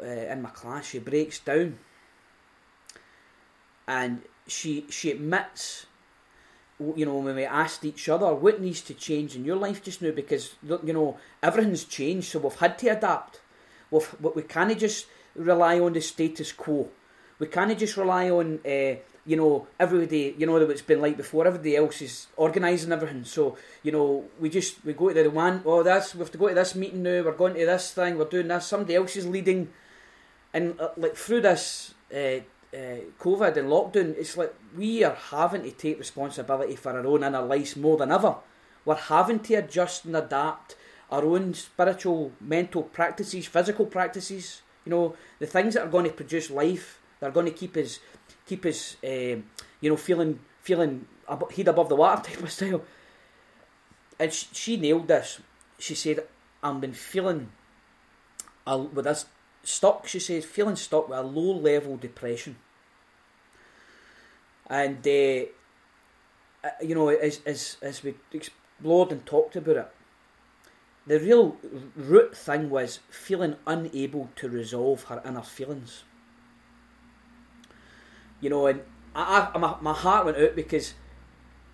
uh, 0.01 0.05
in 0.05 0.43
my 0.43 0.51
class, 0.51 0.89
she 0.89 0.99
breaks 0.99 1.39
down 1.41 1.79
and 3.87 4.23
she 4.47 4.87
she 4.91 5.11
admits 5.11 5.87
you 6.79 7.07
know, 7.07 7.17
when 7.17 7.37
we 7.37 7.45
asked 7.45 7.85
each 7.85 8.09
other 8.09 8.35
what 8.35 8.61
needs 8.61 8.83
to 8.83 8.95
change 8.95 9.35
in 9.35 9.45
your 9.45 9.57
life 9.57 9.83
just 9.83 10.03
now 10.03 10.11
because 10.11 10.57
you 10.63 10.93
know 10.93 11.17
everything's 11.43 11.85
changed, 11.85 12.29
so 12.29 12.39
we've 12.39 12.55
had 12.55 12.79
to 12.79 12.89
adapt. 12.89 13.41
We've, 13.91 14.15
we 14.21 14.43
can't 14.43 14.79
just 14.79 15.07
rely 15.35 15.81
on 15.81 15.93
the 15.93 16.01
status 16.01 16.53
quo. 16.53 16.89
We 17.39 17.47
can't 17.47 17.79
just 17.79 17.97
rely 17.97 18.31
on, 18.31 18.61
uh, 18.67 18.97
you 19.27 19.37
know, 19.37 19.67
everybody, 19.79 20.35
you 20.39 20.47
know, 20.47 20.59
that 20.59 20.71
it's 20.71 20.83
been 20.83 21.03
like 21.03 21.17
before. 21.17 21.47
Everybody 21.47 21.77
else 21.77 22.01
is 22.01 22.27
organising 22.37 22.93
everything. 22.93 23.25
So, 23.25 23.57
you 23.83 23.93
know, 23.93 24.25
we 24.41 24.49
just, 24.49 24.85
we 24.85 24.95
go 24.95 25.13
to 25.13 25.23
the 25.23 25.31
one, 25.31 25.63
oh, 25.67 25.83
that's, 25.83 26.15
we 26.15 26.21
have 26.21 26.31
to 26.33 26.39
go 26.39 26.49
to 26.49 26.55
this 26.55 26.75
meeting 26.75 27.03
now, 27.03 27.23
we're 27.23 27.33
going 27.33 27.55
to 27.55 27.67
this 27.67 27.93
thing, 27.93 28.17
we're 28.17 28.25
doing 28.25 28.49
this, 28.49 28.67
somebody 28.67 28.95
else 28.95 29.17
is 29.17 29.27
leading. 29.27 29.69
And, 30.55 30.81
uh, 30.81 30.91
like, 30.97 31.15
through 31.15 31.43
this 31.43 31.95
uh, 32.15 32.41
uh, 32.75 33.01
COVID 33.21 33.57
and 33.57 33.69
lockdown, 33.69 34.17
it's 34.19 34.37
like 34.37 34.55
we 34.77 35.05
are 35.05 35.15
having 35.15 35.63
to 35.63 35.71
take 35.71 35.99
responsibility 35.99 36.77
for 36.77 36.93
our 36.93 37.07
own 37.07 37.25
inner 37.25 37.43
lives 37.43 37.77
more 37.77 37.97
than 37.97 38.13
ever. 38.13 38.37
We're 38.85 38.95
having 38.95 39.41
to 39.41 39.55
adjust 39.55 40.05
and 40.05 40.17
adapt 40.17 40.77
our 41.11 41.25
own 41.25 41.55
spiritual, 41.55 42.33
mental 42.41 42.83
practices, 42.83 43.47
physical 43.47 43.87
practices. 43.87 44.63
You 44.85 44.91
know, 44.91 45.17
the 45.39 45.47
things 45.47 45.75
that 45.75 45.85
are 45.85 45.91
going 45.91 46.05
to 46.05 46.13
produce 46.13 46.51
life, 46.51 47.01
that 47.21 47.29
are 47.29 47.33
going 47.33 47.47
to 47.47 47.53
keep 47.53 47.77
us, 47.77 47.99
keep 48.47 48.65
us, 48.65 48.97
uh, 49.05 49.09
you 49.81 49.91
know, 49.91 49.97
feeling, 49.97 50.41
feeling 50.61 51.07
head 51.57 51.69
above 51.69 51.89
the 51.89 51.97
water 51.97 52.23
type 52.31 52.43
of 52.43 52.53
style. 52.53 52.83
And 54.19 54.33
she, 54.33 54.47
she 54.53 54.77
nailed 54.77 55.09
this. 55.09 55.41
She 55.79 55.95
said, 55.95 56.27
"I've 56.63 56.81
been 56.81 56.95
feeling, 56.95 57.51
a, 58.67 58.79
with 58.79 59.05
this 59.05 59.27
stuck." 59.67 60.07
She 60.07 60.21
says, 60.21 60.45
"Feeling 60.45 60.77
stuck 60.77 61.09
with 61.09 61.19
a 61.19 61.23
low 61.23 61.53
level 61.53 61.97
depression." 61.97 62.57
And 64.69 65.07
uh, 65.07 65.47
you 66.83 66.95
know, 66.95 67.09
as 67.09 67.41
as 67.47 67.77
as 67.83 68.03
we 68.03 68.15
explored 68.33 69.13
and 69.13 69.25
talked 69.25 69.57
about 69.57 69.77
it, 69.77 69.89
the 71.07 71.21
real 71.21 71.57
root 71.95 72.37
thing 72.37 72.69
was 72.71 73.01
feeling 73.11 73.57
unable 73.67 74.31
to 74.37 74.49
resolve 74.49 75.05
her 75.05 75.23
inner 75.25 75.43
feelings. 75.43 76.05
You 78.41 78.51
know, 78.51 78.67
and 78.67 78.83
I, 79.15 79.51
I 79.55 79.59
my, 79.59 79.77
my 79.81 79.93
heart 79.93 80.27
went 80.27 80.39
out 80.39 80.57
because 80.57 80.95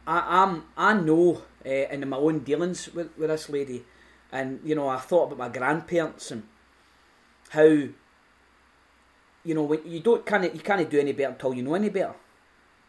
I 0.06 0.42
am 0.42 0.64
I 0.76 0.94
know 0.94 1.42
uh, 1.64 1.68
in 1.68 2.08
my 2.08 2.16
own 2.16 2.40
dealings 2.40 2.92
with, 2.92 3.16
with 3.16 3.30
this 3.30 3.48
lady, 3.48 3.84
and 4.30 4.60
you 4.64 4.74
know 4.74 4.88
I 4.88 4.98
thought 4.98 5.32
about 5.32 5.38
my 5.38 5.48
grandparents 5.48 6.30
and 6.30 6.44
how 7.52 7.64
you 9.44 9.54
know 9.54 9.62
when 9.62 9.80
you 9.84 10.00
don't 10.00 10.24
kind 10.24 10.44
of 10.44 10.54
you 10.54 10.60
can't 10.60 10.88
do 10.88 10.98
any 10.98 11.12
better 11.12 11.30
until 11.30 11.54
you 11.54 11.62
know 11.62 11.74
any 11.74 11.88
better, 11.88 12.14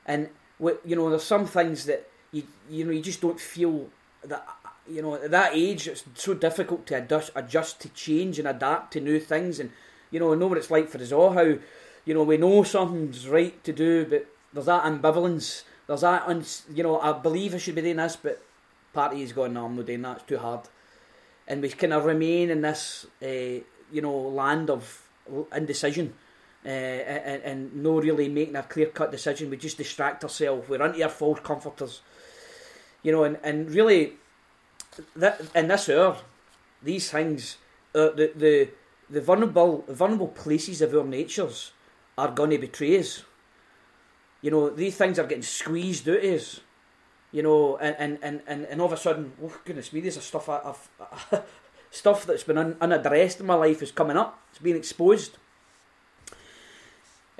and 0.05 0.29
you 0.59 0.95
know 0.95 1.09
there's 1.09 1.23
some 1.23 1.45
things 1.45 1.85
that 1.85 2.09
you 2.31 2.43
you 2.69 2.85
know 2.85 2.91
you 2.91 3.01
just 3.01 3.21
don't 3.21 3.39
feel 3.39 3.89
that 4.23 4.47
you 4.89 5.01
know 5.01 5.15
at 5.15 5.31
that 5.31 5.51
age 5.53 5.87
it's 5.87 6.03
so 6.15 6.33
difficult 6.33 6.85
to 6.87 6.95
adjust, 6.95 7.31
adjust 7.35 7.81
to 7.81 7.89
change 7.89 8.39
and 8.39 8.47
adapt 8.47 8.93
to 8.93 9.01
new 9.01 9.19
things. 9.19 9.59
And 9.59 9.71
you 10.11 10.19
know 10.19 10.31
I 10.31 10.35
know 10.35 10.47
what 10.47 10.57
it's 10.57 10.71
like 10.71 10.89
for 10.89 10.99
us 10.99 11.11
all 11.11 11.33
how 11.33 11.55
you 12.05 12.13
know 12.13 12.23
we 12.23 12.37
know 12.37 12.63
something's 12.63 13.27
right 13.27 13.61
to 13.63 13.73
do 13.73 14.05
but 14.05 14.27
there's 14.53 14.67
that 14.67 14.83
ambivalence 14.83 15.63
there's 15.87 16.01
that 16.01 16.27
uns, 16.27 16.63
you 16.73 16.83
know 16.83 16.99
I 16.99 17.13
believe 17.13 17.53
I 17.53 17.57
should 17.57 17.75
be 17.75 17.81
doing 17.81 17.97
this 17.97 18.15
but 18.15 18.41
party 18.93 19.21
is 19.23 19.33
going 19.33 19.53
no 19.53 19.65
I'm 19.65 19.75
not 19.75 19.85
doing 19.85 20.03
that 20.03 20.17
it's 20.17 20.25
too 20.25 20.37
hard. 20.37 20.61
And 21.45 21.61
we 21.61 21.69
kind 21.69 21.91
of 21.91 22.05
remain 22.05 22.49
in 22.49 22.61
this 22.61 23.05
uh, 23.21 23.61
you 23.93 24.01
know 24.01 24.17
land 24.17 24.69
of 24.69 25.07
indecision 25.55 26.13
uh, 26.65 26.69
and, 26.69 27.43
and 27.43 27.75
no 27.75 27.99
really 27.99 28.29
making 28.29 28.55
a 28.55 28.63
clear 28.63 28.87
cut 28.87 29.11
decision. 29.11 29.49
We 29.49 29.57
just 29.57 29.77
distract 29.77 30.23
ourselves. 30.23 30.69
We're 30.69 30.83
into 30.83 31.03
our 31.03 31.09
false 31.09 31.39
comforters, 31.41 32.01
you 33.01 33.11
know, 33.11 33.23
and, 33.23 33.37
and 33.43 33.69
really, 33.69 34.13
that 35.15 35.41
in 35.53 35.67
this 35.67 35.89
hour, 35.89 36.17
these 36.81 37.11
things, 37.11 37.57
uh, 37.93 38.09
the 38.11 38.31
the 38.35 38.69
the 39.09 39.21
vulnerable 39.21 39.83
vulnerable 39.89 40.29
places 40.29 40.81
of 40.81 40.93
our 40.95 41.03
natures 41.03 41.71
are 42.17 42.31
going 42.31 42.51
to 42.51 42.57
betray 42.57 42.99
us. 42.99 43.23
You 44.41 44.51
know, 44.51 44.69
these 44.69 44.95
things 44.95 45.19
are 45.19 45.27
getting 45.27 45.43
squeezed 45.43 46.07
out 46.07 46.23
of 46.23 46.23
us. 46.23 46.61
You 47.31 47.43
know, 47.43 47.77
and 47.77 47.95
and, 47.99 48.19
and, 48.21 48.41
and, 48.47 48.65
and 48.65 48.79
all 48.79 48.87
of 48.87 48.93
a 48.93 48.97
sudden, 48.97 49.33
oh 49.43 49.57
goodness 49.65 49.91
me, 49.91 50.01
there's 50.01 50.17
a 50.17 50.21
stuff 50.21 50.47
I, 50.47 50.61
have 50.63 50.89
stuff 51.93 52.25
that's 52.25 52.43
been 52.43 52.57
un, 52.57 52.75
unaddressed 52.81 53.39
in 53.39 53.45
my 53.45 53.53
life 53.53 53.81
is 53.83 53.91
coming 53.91 54.17
up. 54.17 54.41
It's 54.49 54.59
being 54.59 54.75
exposed. 54.75 55.37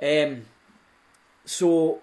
Um, 0.00 0.42
so 1.44 2.00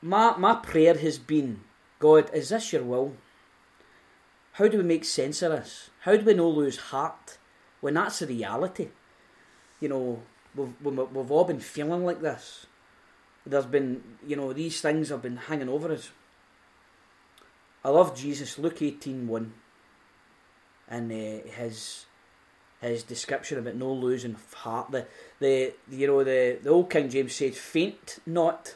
my 0.00 0.36
my 0.36 0.54
prayer 0.54 0.94
has 0.94 1.18
been, 1.18 1.62
God, 1.98 2.30
is 2.32 2.50
this 2.50 2.72
your 2.72 2.84
will? 2.84 3.16
How 4.52 4.68
do 4.68 4.78
we 4.78 4.84
make 4.84 5.04
sense 5.04 5.42
of 5.42 5.52
this? 5.52 5.90
How 6.00 6.16
do 6.16 6.24
we 6.24 6.34
not 6.34 6.54
lose 6.54 6.76
heart 6.76 7.38
when 7.80 7.94
that's 7.94 8.20
the 8.20 8.26
reality? 8.26 8.88
You 9.80 9.88
know, 9.88 10.22
we've, 10.54 10.74
we've 10.82 11.30
all 11.30 11.44
been 11.44 11.58
feeling 11.58 12.04
like 12.04 12.20
this. 12.20 12.66
There's 13.44 13.66
been, 13.66 14.18
you 14.24 14.36
know, 14.36 14.52
these 14.52 14.80
things 14.80 15.08
have 15.08 15.22
been 15.22 15.36
hanging 15.36 15.68
over 15.68 15.90
us. 15.90 16.10
I 17.84 17.88
love 17.88 18.16
Jesus, 18.16 18.58
Luke 18.58 18.82
18 18.82 19.26
1, 19.26 19.54
and 20.92 21.10
uh, 21.10 21.50
his 21.50 22.04
his 22.82 23.02
description 23.02 23.58
about 23.58 23.76
no 23.76 23.90
losing 23.92 24.36
heart. 24.54 24.90
The 24.90 25.06
the 25.40 25.72
you 25.90 26.06
know 26.06 26.22
the 26.22 26.58
the 26.62 26.70
old 26.70 26.90
King 26.90 27.08
James 27.08 27.34
says 27.34 27.56
faint 27.56 28.18
not, 28.26 28.74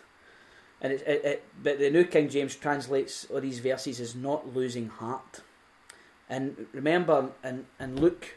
and 0.80 0.92
it, 0.94 1.02
it, 1.06 1.24
it 1.24 1.44
but 1.62 1.78
the 1.78 1.90
New 1.90 2.04
King 2.04 2.28
James 2.30 2.56
translates 2.56 3.26
all 3.30 3.40
these 3.40 3.60
verses 3.60 4.00
as 4.00 4.14
not 4.14 4.54
losing 4.56 4.88
heart. 4.88 5.42
And 6.28 6.66
remember 6.72 7.30
in 7.44 7.66
in 7.78 8.00
Luke 8.00 8.36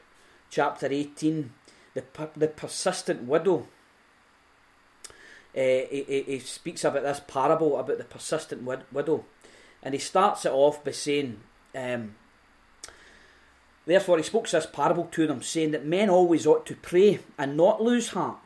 chapter 0.50 0.88
eighteen, 0.91 1.53
the 1.93 2.03
the 2.36 2.50
persistent 2.50 3.24
widow. 3.24 3.67
Uh, 5.55 5.89
he, 5.89 6.24
he 6.27 6.39
speaks 6.39 6.83
about 6.83 7.01
this 7.01 7.21
parable 7.27 7.79
about 7.79 7.98
the 7.98 8.03
persistent 8.03 8.62
wid- 8.63 8.86
widow, 8.91 9.25
and 9.81 9.95
he 9.95 10.00
starts 10.00 10.45
it 10.45 10.51
off 10.51 10.83
by 10.83 10.91
saying. 10.91 11.39
Um, 11.74 12.15
Therefore, 13.89 14.17
he 14.17 14.24
spoke 14.24 14.48
this 14.48 14.67
parable 14.67 15.05
to 15.05 15.25
them, 15.25 15.41
saying 15.41 15.72
that 15.72 15.84
men 15.84 16.12
always 16.12 16.46
ought 16.46 16.63
to 16.67 16.75
pray 16.75 17.22
and 17.39 17.58
not 17.58 17.81
lose 17.81 18.10
heart. 18.10 18.38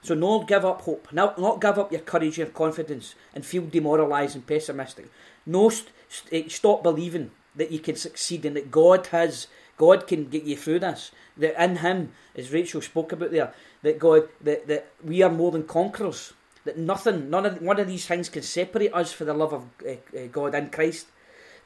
So, 0.00 0.14
not 0.14 0.48
give 0.48 0.64
up 0.64 0.80
hope, 0.80 1.12
not, 1.12 1.38
not 1.38 1.60
give 1.60 1.78
up 1.78 1.92
your 1.92 2.00
courage, 2.00 2.38
your 2.38 2.46
confidence, 2.46 3.14
and 3.34 3.44
feel 3.44 3.66
demoralised 3.66 4.36
and 4.36 4.46
pessimistic. 4.46 5.10
No, 5.44 5.68
st- 5.68 5.90
st- 6.08 6.50
stop 6.50 6.82
believing 6.82 7.30
that 7.54 7.72
you 7.72 7.78
can 7.78 7.94
succeed 7.94 8.46
and 8.46 8.56
that 8.56 8.70
God 8.70 9.08
has, 9.08 9.48
God 9.76 10.06
can 10.06 10.30
get 10.30 10.44
you 10.44 10.56
through 10.56 10.78
this. 10.78 11.10
That 11.36 11.62
in 11.62 11.76
Him, 11.76 12.12
as 12.34 12.50
Rachel 12.50 12.80
spoke 12.80 13.12
about 13.12 13.32
there, 13.32 13.52
that 13.82 13.98
God, 13.98 14.30
that, 14.40 14.66
that 14.68 14.92
we 15.04 15.20
are 15.20 15.30
more 15.30 15.50
than 15.50 15.64
conquerors. 15.64 16.32
That 16.64 16.78
nothing, 16.78 17.28
none 17.28 17.44
of 17.44 17.60
one 17.60 17.78
of 17.78 17.86
these 17.86 18.06
things 18.06 18.30
can 18.30 18.42
separate 18.42 18.94
us 18.94 19.12
for 19.12 19.26
the 19.26 19.34
love 19.34 19.52
of 19.52 19.66
uh, 19.86 20.18
uh, 20.18 20.26
God 20.32 20.54
in 20.54 20.70
Christ. 20.70 21.08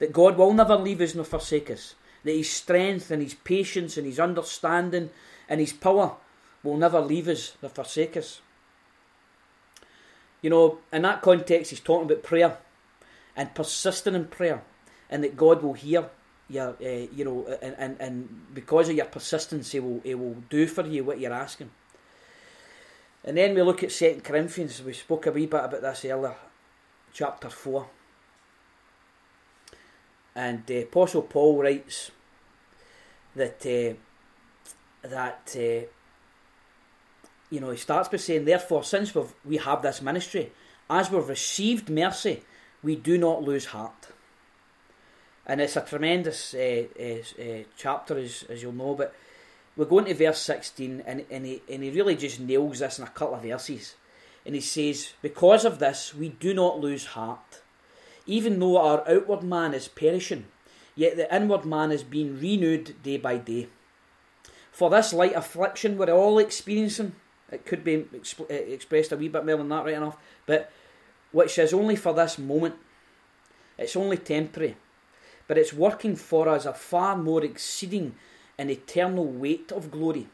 That 0.01 0.13
God 0.13 0.37
will 0.37 0.53
never 0.53 0.75
leave 0.75 1.01
us 1.01 1.15
nor 1.15 1.25
forsake 1.25 1.71
us 1.71 1.95
that 2.29 2.37
his 2.37 2.51
strength 2.51 3.11
and 3.11 3.23
his 3.23 3.35
patience 3.35 3.97
and 3.97 4.07
his 4.07 4.21
understanding 4.21 5.09
and 5.49 5.61
his 5.61 5.73
power 5.73 6.15
will 6.63 6.77
never 6.77 7.01
leave 7.01 7.27
us 7.27 7.57
or 7.63 7.71
forsake 7.71 8.17
us. 8.17 8.43
You 10.43 10.51
know, 10.51 10.79
in 10.93 11.03
that 11.03 11.23
context, 11.23 11.71
he's 11.71 11.81
talking 11.81 12.05
about 12.05 12.23
prayer 12.23 12.59
and 13.35 13.55
persisting 13.55 14.15
in 14.15 14.27
prayer, 14.27 14.63
and 15.09 15.25
that 15.25 15.37
God 15.37 15.63
will 15.63 15.73
hear 15.73 16.11
your, 16.49 16.77
uh, 16.83 17.07
you 17.15 17.25
know, 17.25 17.47
and, 17.63 17.75
and, 17.79 17.97
and 18.01 18.55
because 18.55 18.89
of 18.89 18.97
your 18.97 19.07
persistence, 19.07 19.73
he 19.73 19.81
will, 19.81 20.01
he 20.05 20.15
will 20.15 20.37
do 20.51 20.67
for 20.67 20.87
you 20.87 21.05
what 21.05 21.21
you're 21.21 21.33
asking. 21.33 21.71
And 23.25 23.37
then 23.37 23.55
we 23.55 23.63
look 23.63 23.83
at 23.83 23.93
Second 23.93 24.25
Corinthians. 24.25 24.83
We 24.83 24.93
spoke 24.93 25.27
a 25.27 25.33
wee 25.33 25.47
bit 25.47 25.65
about 25.65 25.83
this 25.83 26.05
earlier, 26.05 26.37
chapter 27.13 27.49
four. 27.49 27.89
And 30.35 30.71
uh, 30.71 30.75
Apostle 30.75 31.23
Paul 31.23 31.63
writes 31.63 32.11
that 33.39 33.65
uh, 33.67 35.09
that 35.09 35.57
uh, 35.57 35.87
you 37.51 37.61
know 37.61 37.71
he 37.71 37.77
starts 37.77 38.09
by 38.09 38.19
saying, 38.19 38.45
therefore, 38.45 38.85
since 38.85 39.15
we've, 39.15 39.33
we 39.45 39.57
have 39.57 39.83
this 39.83 40.03
ministry, 40.03 40.53
as 40.91 41.11
we've 41.11 41.29
received 41.29 41.89
mercy, 41.89 42.43
we 42.83 42.97
do 42.97 43.19
not 43.19 43.43
lose 43.43 43.67
heart. 43.67 44.09
And 45.47 45.63
it's 45.63 45.77
a 45.77 45.81
tremendous 45.81 46.53
uh, 46.53 46.85
uh, 47.01 47.63
chapter, 47.75 48.19
as, 48.19 48.45
as 48.51 48.63
you'll 48.63 48.73
know. 48.73 48.95
But 48.95 49.15
we're 49.79 49.87
going 49.87 50.05
to 50.05 50.15
verse 50.15 50.41
16, 50.41 51.03
and, 51.07 51.25
and, 51.31 51.47
he, 51.47 51.63
and 51.71 51.83
he 51.83 51.91
really 51.91 52.17
just 52.17 52.39
nails 52.39 52.81
this 52.81 52.99
in 52.99 53.05
a 53.05 53.09
couple 53.09 53.37
of 53.37 53.43
verses. 53.43 53.95
And 54.45 54.55
he 54.55 54.61
says, 54.61 55.15
Because 55.23 55.65
of 55.65 55.79
this, 55.79 56.15
we 56.15 56.29
do 56.29 56.53
not 56.53 56.81
lose 56.81 57.07
heart 57.07 57.63
even 58.29 58.61
though 58.61 58.77
our 58.77 59.09
outward 59.09 59.43
man 59.43 59.73
is 59.73 59.89
perishing, 59.89 60.45
yet 60.99 61.17
the 61.17 61.33
inward 61.35 61.65
man 61.65 61.93
is 61.93 62.03
being 62.03 62.41
renewed 62.41 63.01
day 63.05 63.17
by 63.17 63.37
day. 63.39 63.69
For 64.73 64.91
this 64.91 65.13
light 65.13 65.35
affliction 65.37 65.97
we're 65.97 66.11
all 66.11 66.41
experiencing, 66.41 67.15
it 67.53 67.65
could 67.65 67.85
be 67.85 67.99
exp- 68.13 68.51
uh, 68.51 68.73
expressed 68.75 69.13
a 69.13 69.17
wee 69.17 69.29
bit 69.29 69.47
more 69.47 69.59
than 69.59 69.69
that, 69.69 69.85
right 69.85 69.95
enough, 69.95 70.17
but 70.45 70.73
which 71.31 71.57
is 71.57 71.73
only 71.73 71.95
for 71.95 72.13
this 72.13 72.37
moment. 72.37 72.75
It's 73.79 73.95
only 73.95 74.17
temporary, 74.17 74.77
but 75.47 75.57
it's 75.57 75.73
working 75.73 76.17
for 76.17 76.49
us 76.49 76.67
a 76.67 76.73
far 76.75 77.17
more 77.17 77.45
exceeding 77.45 78.17
and 78.59 78.69
eternal 78.69 79.25
weight 79.25 79.71
of 79.71 79.93
glory. 79.93 80.27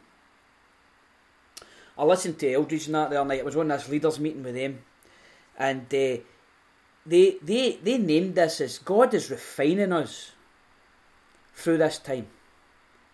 I 1.98 2.04
listened 2.04 2.38
to 2.38 2.50
Eldredge 2.50 2.86
and 2.86 2.94
that 2.94 3.10
the 3.10 3.20
other 3.20 3.28
night. 3.28 3.40
It 3.40 3.44
was 3.44 3.54
of 3.54 3.68
this 3.68 3.88
leaders 3.90 4.18
meeting 4.18 4.42
with 4.42 4.54
them, 4.54 4.82
and 5.58 5.82
uh, 5.82 6.24
they, 7.04 7.36
they, 7.42 7.78
they 7.82 7.98
named 7.98 8.34
this 8.34 8.62
as 8.62 8.78
God 8.78 9.12
is 9.12 9.30
refining 9.30 9.92
us 9.92 10.32
through 11.54 11.78
this 11.78 11.98
time. 11.98 12.26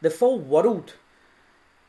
The 0.01 0.11
full 0.11 0.39
world. 0.39 0.95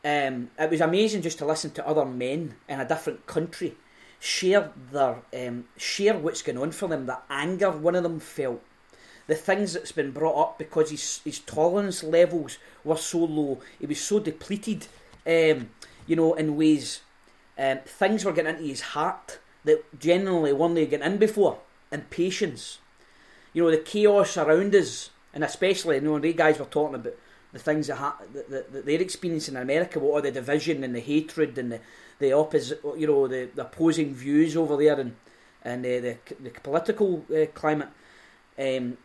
Um, 0.04 0.50
it 0.58 0.68
was 0.68 0.80
amazing 0.80 1.22
just 1.22 1.38
to 1.38 1.46
listen 1.46 1.70
to 1.72 1.86
other 1.86 2.04
men 2.04 2.56
in 2.68 2.80
a 2.80 2.88
different 2.88 3.26
country 3.26 3.76
share 4.22 4.70
their 4.92 5.16
um, 5.34 5.64
share 5.76 6.16
what's 6.16 6.42
going 6.42 6.56
on 6.56 6.70
for 6.70 6.88
them, 6.88 7.06
the 7.06 7.18
anger 7.28 7.72
one 7.72 7.96
of 7.96 8.04
them 8.04 8.20
felt, 8.20 8.62
the 9.26 9.34
things 9.34 9.72
that's 9.72 9.90
been 9.90 10.12
brought 10.12 10.40
up 10.40 10.58
because 10.58 10.90
his 10.90 11.20
his 11.24 11.40
tolerance 11.40 12.04
levels 12.04 12.58
were 12.84 12.96
so 12.96 13.18
low, 13.18 13.60
he 13.80 13.86
was 13.86 14.00
so 14.00 14.20
depleted, 14.20 14.86
um, 15.26 15.70
you 16.06 16.14
know, 16.14 16.34
in 16.34 16.56
ways. 16.56 17.00
Um, 17.58 17.80
things 17.84 18.24
were 18.24 18.32
getting 18.32 18.54
into 18.54 18.68
his 18.68 18.80
heart 18.80 19.40
that 19.64 19.98
generally 19.98 20.52
weren't 20.52 20.76
getting 20.76 21.02
in 21.02 21.18
before 21.18 21.58
and 21.90 22.08
patience. 22.08 22.78
You 23.52 23.64
know, 23.64 23.70
the 23.70 23.78
chaos 23.78 24.36
around 24.36 24.74
us, 24.74 25.10
and 25.34 25.44
especially, 25.44 25.96
you 25.96 26.02
know, 26.02 26.18
the 26.18 26.32
guys 26.32 26.58
were 26.58 26.64
talking 26.66 26.96
about 26.96 27.14
the 27.52 27.58
things 27.58 27.86
that, 27.86 27.96
ha- 27.96 28.18
that, 28.32 28.72
that, 28.72 28.86
they're 28.86 29.00
experiencing 29.00 29.56
in 29.56 29.62
America, 29.62 29.98
what 29.98 30.18
are 30.18 30.22
the 30.22 30.30
division 30.30 30.84
and 30.84 30.94
the 30.94 31.00
hatred 31.00 31.58
and 31.58 31.72
the, 31.72 31.80
the 32.18 32.32
opposite, 32.32 32.80
you 32.96 33.06
know, 33.06 33.28
the, 33.28 33.50
the 33.54 33.62
opposing 33.62 34.14
views 34.14 34.56
over 34.56 34.76
there 34.76 34.98
and, 34.98 35.14
and 35.62 35.84
uh, 35.84 35.88
the, 35.88 36.16
the 36.40 36.50
political 36.50 37.24
uh, 37.34 37.46
climate. 37.54 37.88
Um, 38.58 38.96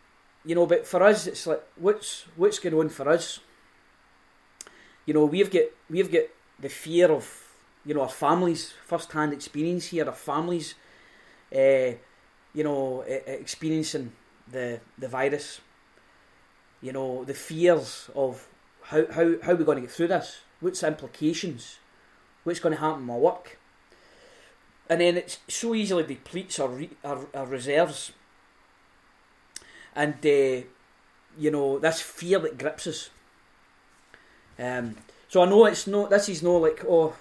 you 0.46 0.56
know, 0.56 0.66
but 0.66 0.88
for 0.88 1.04
us, 1.04 1.28
it's 1.28 1.46
like, 1.46 1.64
what's, 1.76 2.26
what's 2.36 2.60
going 2.60 2.76
on 2.76 2.90
for 2.90 3.10
us? 3.10 3.40
You 5.06 5.14
know, 5.14 5.26
we've 5.26 5.52
got, 5.52 5.64
we've 5.90 6.12
got 6.12 6.24
the 6.60 6.70
fear 6.70 7.12
of, 7.12 7.44
you 7.86 7.94
know, 7.94 8.02
our 8.02 8.10
families' 8.10 8.74
first-hand 8.86 9.34
experience 9.34 9.88
here, 9.88 10.06
our 10.06 10.14
families, 10.14 10.76
uh, 11.56 11.92
you 12.54 12.64
know, 12.64 13.02
experiencing 13.02 14.12
the 14.52 14.80
the 14.98 15.08
virus, 15.08 15.62
you 16.82 16.92
know, 16.92 17.24
the 17.24 17.34
fears 17.34 18.10
of 18.16 18.48
how 18.84 19.06
how 19.12 19.36
how 19.44 19.54
we're 19.54 19.66
going 19.66 19.78
to 19.78 19.82
get 19.82 19.92
through 19.92 20.08
this, 20.08 20.42
what's 20.60 20.82
the 20.82 20.88
implications, 20.88 21.80
what's 22.44 22.60
going 22.60 22.76
to 22.76 22.82
happen 22.82 23.02
in 23.02 23.06
my 23.06 23.16
work, 23.16 23.60
and 24.90 25.02
then 25.02 25.18
it 25.18 25.40
so 25.48 25.76
easily 25.76 26.04
depletes 26.04 26.60
our, 26.60 26.82
our, 27.04 27.28
our 27.34 27.46
reserves. 27.46 28.12
and 29.96 30.14
uh, 30.26 30.62
you 31.38 31.52
know 31.52 31.80
this 31.80 32.02
fear 32.02 32.40
that 32.40 32.58
grips 32.58 32.88
us. 32.88 33.10
Um, 34.60 34.96
so 35.28 35.42
I 35.42 35.46
know 35.50 35.66
it's 35.66 35.88
no. 35.88 36.08
This 36.08 36.30
is 36.30 36.44
no 36.44 36.58
like 36.58 36.84
oh, 36.88 37.16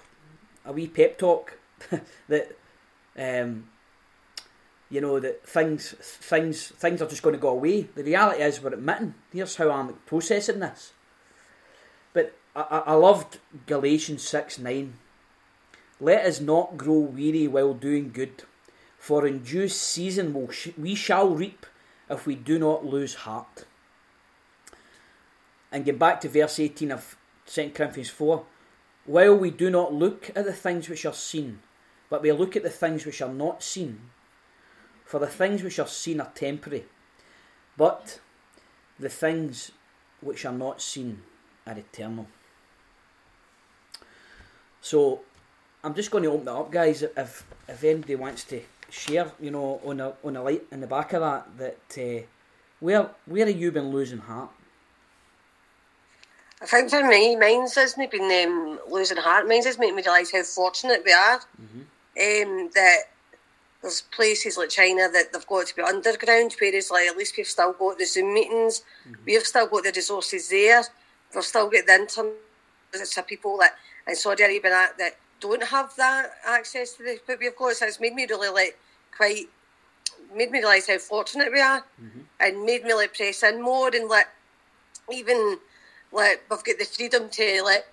a 0.65 0.71
wee 0.71 0.87
pep 0.87 1.17
talk 1.17 1.57
that 2.29 2.55
um, 3.17 3.69
you 4.89 5.01
know 5.01 5.19
that 5.19 5.47
things 5.47 5.91
things 5.99 6.67
things 6.67 7.01
are 7.01 7.07
just 7.07 7.23
going 7.23 7.35
to 7.35 7.41
go 7.41 7.49
away. 7.49 7.89
The 7.95 8.03
reality 8.03 8.41
is 8.41 8.61
we're 8.61 8.73
admitting. 8.73 9.15
Here's 9.33 9.55
how 9.55 9.71
I'm 9.71 9.93
processing 10.05 10.59
this. 10.59 10.93
But 12.13 12.35
I, 12.55 12.83
I 12.87 12.93
loved 12.93 13.39
Galatians 13.65 14.23
six 14.23 14.57
nine. 14.57 14.93
Let 15.99 16.25
us 16.25 16.39
not 16.39 16.77
grow 16.77 16.99
weary 16.99 17.47
while 17.47 17.73
doing 17.73 18.11
good, 18.11 18.43
for 18.97 19.25
in 19.25 19.43
due 19.43 19.67
season 19.67 20.33
we'll 20.33 20.51
sh- 20.51 20.77
we 20.77 20.95
shall 20.95 21.29
reap 21.29 21.65
if 22.09 22.25
we 22.25 22.35
do 22.35 22.57
not 22.57 22.85
lose 22.85 23.15
heart. 23.15 23.65
And 25.71 25.83
get 25.83 25.99
back 25.99 26.21
to 26.21 26.29
verse 26.29 26.59
18 26.59 26.91
of 26.93 27.17
2 27.47 27.71
Corinthians 27.71 28.09
4. 28.09 28.45
While 29.05 29.35
we 29.35 29.51
do 29.51 29.69
not 29.69 29.93
look 29.93 30.31
at 30.33 30.45
the 30.45 30.53
things 30.53 30.87
which 30.87 31.05
are 31.05 31.13
seen, 31.13 31.59
but 32.09 32.21
we 32.21 32.31
look 32.31 32.55
at 32.55 32.63
the 32.63 32.69
things 32.69 33.05
which 33.05 33.21
are 33.21 33.33
not 33.33 33.61
seen, 33.61 33.99
for 35.07 35.19
the 35.19 35.27
things 35.27 35.63
which 35.63 35.79
are 35.79 35.87
seen 35.87 36.19
are 36.19 36.31
temporary, 36.35 36.85
but 37.77 38.19
the 38.99 39.09
things 39.09 39.71
which 40.21 40.45
are 40.45 40.53
not 40.53 40.81
seen 40.81 41.21
are 41.65 41.77
eternal. 41.77 42.27
So 44.81 45.21
I'm 45.83 45.95
just 45.95 46.11
going 46.11 46.23
to 46.25 46.31
open 46.31 46.47
it 46.47 46.51
up, 46.51 46.71
guys. 46.71 47.03
If 47.03 47.47
if 47.67 47.83
anybody 47.83 48.15
wants 48.15 48.43
to 48.45 48.61
share, 48.89 49.31
you 49.39 49.51
know, 49.51 49.79
on 49.85 50.01
a 50.01 50.13
on 50.23 50.35
a 50.35 50.43
light 50.43 50.65
in 50.71 50.81
the 50.81 50.87
back 50.87 51.13
of 51.13 51.21
that, 51.21 51.57
that 51.57 51.97
uh, 51.97 52.25
where 52.81 53.09
where 53.25 53.47
have 53.47 53.57
you 53.57 53.71
been 53.71 53.89
losing 53.91 54.19
heart? 54.19 54.49
I 56.61 56.65
think 56.65 56.89
for 56.89 57.07
me, 57.07 57.35
mine's 57.37 57.75
hasn't 57.75 58.11
been 58.11 58.29
um, 58.45 58.79
losing 58.91 59.17
heart. 59.17 59.47
Mine's 59.47 59.65
has 59.65 59.77
made 59.79 59.93
me 59.93 60.01
realise 60.01 60.31
how 60.31 60.43
fortunate 60.43 61.03
we 61.05 61.13
are. 61.13 61.39
Mm-hmm. 61.61 61.81
Um, 62.19 62.69
that 62.73 63.03
there's 63.81 64.01
places 64.01 64.57
like 64.57 64.69
China 64.69 65.07
that 65.11 65.31
they've 65.31 65.47
got 65.47 65.67
to 65.67 65.75
be 65.75 65.81
underground, 65.81 66.55
whereas 66.59 66.91
like 66.91 67.07
at 67.07 67.17
least 67.17 67.37
we've 67.37 67.47
still 67.47 67.73
got 67.73 67.97
the 67.97 68.05
Zoom 68.05 68.33
meetings, 68.33 68.83
mm-hmm. 69.07 69.21
we've 69.25 69.43
still 69.43 69.67
got 69.67 69.83
the 69.83 69.93
resources 69.95 70.49
there. 70.49 70.83
We've 71.33 71.43
still 71.43 71.69
got 71.69 71.85
the 71.85 71.93
internet. 71.93 72.33
It's 72.93 73.19
people 73.27 73.57
that 73.57 73.75
in 74.07 74.15
Saudi 74.15 74.43
Arabia 74.43 74.71
that, 74.71 74.97
that 74.97 75.17
don't 75.39 75.63
have 75.63 75.93
that 75.97 76.31
access 76.47 76.93
to 76.93 77.03
the 77.03 77.19
but 77.27 77.39
we've 77.39 77.55
got. 77.55 77.75
So 77.75 77.85
it's 77.85 77.99
made 77.99 78.15
me 78.15 78.25
really 78.29 78.49
like 78.49 78.79
quite 79.15 79.45
made 80.35 80.51
me 80.51 80.59
realise 80.59 80.87
how 80.87 80.97
fortunate 80.97 81.51
we 81.51 81.61
are, 81.61 81.83
mm-hmm. 82.01 82.19
and 82.39 82.63
made 82.63 82.83
me 82.83 82.93
like 82.93 83.15
press 83.15 83.43
in 83.43 83.61
more 83.61 83.89
and 83.93 84.09
like 84.09 84.27
even 85.11 85.57
like 86.11 86.43
we've 86.49 86.63
got 86.63 86.79
the 86.79 86.85
freedom 86.85 87.29
to 87.29 87.61
like 87.63 87.85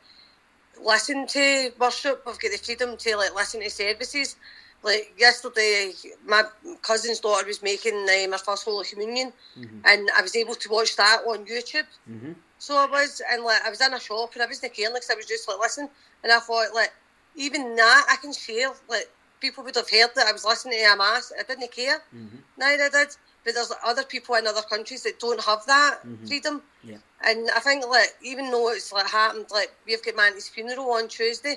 listen 0.82 1.26
to 1.26 1.72
worship. 1.78 2.22
We've 2.26 2.38
got 2.38 2.52
the 2.52 2.58
freedom 2.58 2.96
to 2.96 3.16
like 3.16 3.34
listen 3.34 3.60
to 3.60 3.70
services. 3.70 4.36
Like 4.84 5.14
yesterday, 5.18 5.92
my 6.26 6.44
cousin's 6.82 7.20
daughter 7.20 7.46
was 7.46 7.62
making 7.62 7.94
uh, 7.94 8.28
my 8.28 8.36
first 8.36 8.64
Holy 8.64 8.84
Communion, 8.84 9.32
mm-hmm. 9.58 9.78
and 9.86 10.10
I 10.16 10.20
was 10.20 10.36
able 10.36 10.54
to 10.54 10.68
watch 10.68 10.94
that 10.96 11.22
on 11.26 11.46
YouTube. 11.46 11.86
Mm-hmm. 12.10 12.32
So 12.58 12.76
I 12.76 12.86
was, 12.86 13.22
and 13.32 13.42
like 13.44 13.62
I 13.64 13.70
was 13.70 13.80
in 13.80 13.94
a 13.94 14.00
shop, 14.00 14.34
and 14.34 14.42
I 14.42 14.46
wasn't 14.46 14.74
caring, 14.74 14.92
like 14.92 15.02
I 15.10 15.14
was 15.14 15.26
just 15.26 15.48
like 15.48 15.58
listen, 15.58 15.88
and 16.22 16.30
I 16.30 16.38
thought 16.38 16.74
like 16.74 16.92
even 17.34 17.74
that 17.76 18.06
I 18.10 18.16
can 18.16 18.32
share. 18.32 18.70
Like 18.88 19.08
people 19.40 19.64
would 19.64 19.74
have 19.74 19.90
heard 19.90 20.10
that 20.16 20.26
I 20.26 20.32
was 20.32 20.44
listening 20.44 20.78
to 20.78 20.92
a 20.92 20.96
mass, 20.96 21.32
I 21.38 21.42
didn't 21.42 21.72
care. 21.72 22.02
Mm-hmm. 22.14 22.36
Neither 22.58 22.90
did. 22.90 23.08
But 23.44 23.54
there's 23.54 23.72
other 23.84 24.04
people 24.04 24.34
in 24.36 24.46
other 24.46 24.62
countries 24.62 25.02
that 25.02 25.20
don't 25.20 25.42
have 25.44 25.66
that 25.66 25.98
mm-hmm. 25.98 26.26
freedom. 26.26 26.62
Yeah. 26.82 26.96
And 27.26 27.50
I 27.50 27.60
think 27.60 27.86
like 27.86 28.14
even 28.22 28.50
though 28.50 28.70
it's 28.70 28.92
like 28.92 29.08
happened, 29.10 29.46
like 29.50 29.70
we've 29.86 30.02
got 30.02 30.16
Manty's 30.16 30.48
funeral 30.48 30.90
on 30.92 31.08
Tuesday, 31.08 31.56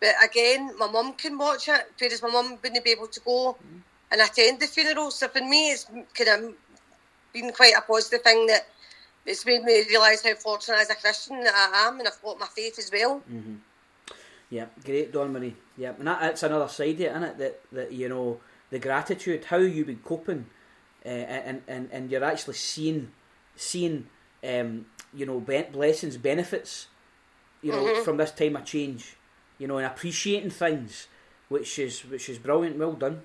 but 0.00 0.14
again, 0.22 0.76
my 0.78 0.90
mum 0.90 1.14
can 1.14 1.38
watch 1.38 1.68
it, 1.68 1.92
whereas 1.98 2.22
my 2.22 2.30
mum 2.30 2.58
wouldn't 2.62 2.84
be 2.84 2.90
able 2.90 3.08
to 3.08 3.20
go 3.20 3.52
mm-hmm. 3.52 3.78
and 4.12 4.20
attend 4.20 4.60
the 4.60 4.66
funeral. 4.66 5.10
So 5.10 5.28
for 5.28 5.40
me, 5.40 5.70
it's 5.70 5.84
kind 6.14 6.44
of 6.44 6.54
been 7.32 7.52
quite 7.52 7.74
a 7.76 7.80
positive 7.80 8.22
thing 8.22 8.46
that 8.46 8.66
it's 9.24 9.44
made 9.44 9.62
me 9.62 9.84
realise 9.88 10.22
how 10.22 10.34
fortunate 10.34 10.80
as 10.80 10.90
a 10.90 10.94
Christian 10.94 11.40
that 11.40 11.54
I 11.54 11.88
am, 11.88 11.98
and 11.98 12.08
I've 12.08 12.22
got 12.22 12.38
my 12.38 12.46
faith 12.46 12.78
as 12.78 12.90
well. 12.92 13.22
Mm-hmm. 13.30 13.54
Yeah, 14.50 14.66
great, 14.84 15.12
Dawn 15.12 15.32
Marie. 15.32 15.56
Yeah, 15.76 15.92
and 15.98 16.06
that, 16.06 16.20
that's 16.20 16.42
another 16.44 16.68
side 16.68 16.94
of 16.94 17.00
it, 17.00 17.10
isn't 17.10 17.22
it? 17.24 17.38
That 17.38 17.60
that 17.72 17.92
you 17.92 18.08
know 18.08 18.40
the 18.70 18.78
gratitude, 18.78 19.46
how 19.46 19.56
you've 19.56 19.88
been 19.88 20.00
coping, 20.04 20.46
uh, 21.04 21.08
and 21.08 21.62
and 21.66 21.88
and 21.90 22.10
you're 22.10 22.22
actually 22.22 22.54
seeing 22.54 23.10
seeing 23.56 24.06
um, 24.44 24.86
you 25.12 25.26
know 25.26 25.40
blessings, 25.40 26.16
benefits, 26.16 26.86
you 27.62 27.72
know, 27.72 27.82
mm-hmm. 27.82 28.04
from 28.04 28.18
this 28.18 28.30
time 28.30 28.54
of 28.54 28.64
change, 28.64 29.15
you 29.58 29.66
know, 29.66 29.78
and 29.78 29.86
appreciating 29.86 30.50
things, 30.50 31.08
which 31.48 31.78
is 31.78 32.00
which 32.00 32.28
is 32.28 32.38
brilliant. 32.38 32.78
Well 32.78 32.92
done. 32.92 33.22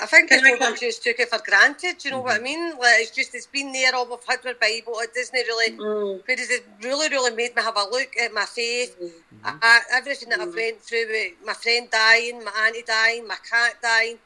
I 0.00 0.06
think 0.06 0.28
people 0.28 0.74
just 0.74 1.04
took 1.04 1.20
it 1.20 1.28
for 1.28 1.38
granted. 1.38 2.04
You 2.04 2.10
know 2.10 2.16
mm-hmm. 2.18 2.26
what 2.26 2.40
I 2.40 2.42
mean? 2.42 2.70
Like 2.70 2.98
it's 2.98 3.10
just 3.12 3.34
it's 3.34 3.46
been 3.46 3.70
there. 3.72 3.94
All 3.94 4.06
we've 4.06 4.18
had 4.26 4.44
our 4.44 4.54
Bible. 4.54 4.98
It 4.98 5.14
doesn't 5.14 5.34
really, 5.34 5.78
mm. 5.78 6.20
but 6.26 6.38
it 6.38 6.64
really, 6.82 7.08
really 7.08 7.34
made 7.36 7.54
me 7.54 7.62
have 7.62 7.76
a 7.76 7.86
look 7.90 8.10
at 8.20 8.32
my 8.32 8.44
faith. 8.44 8.96
Mm-hmm. 9.00 9.46
I, 9.46 9.58
I, 9.62 9.80
everything 9.98 10.30
that 10.30 10.40
mm-hmm. 10.40 10.48
I've 10.48 10.54
went 10.54 10.80
through 10.80 11.06
with 11.08 11.32
my 11.44 11.52
friend 11.52 11.88
dying, 11.90 12.42
my 12.44 12.50
auntie 12.66 12.82
dying, 12.84 13.28
my 13.28 13.36
cat 13.48 13.74
dying. 13.80 14.18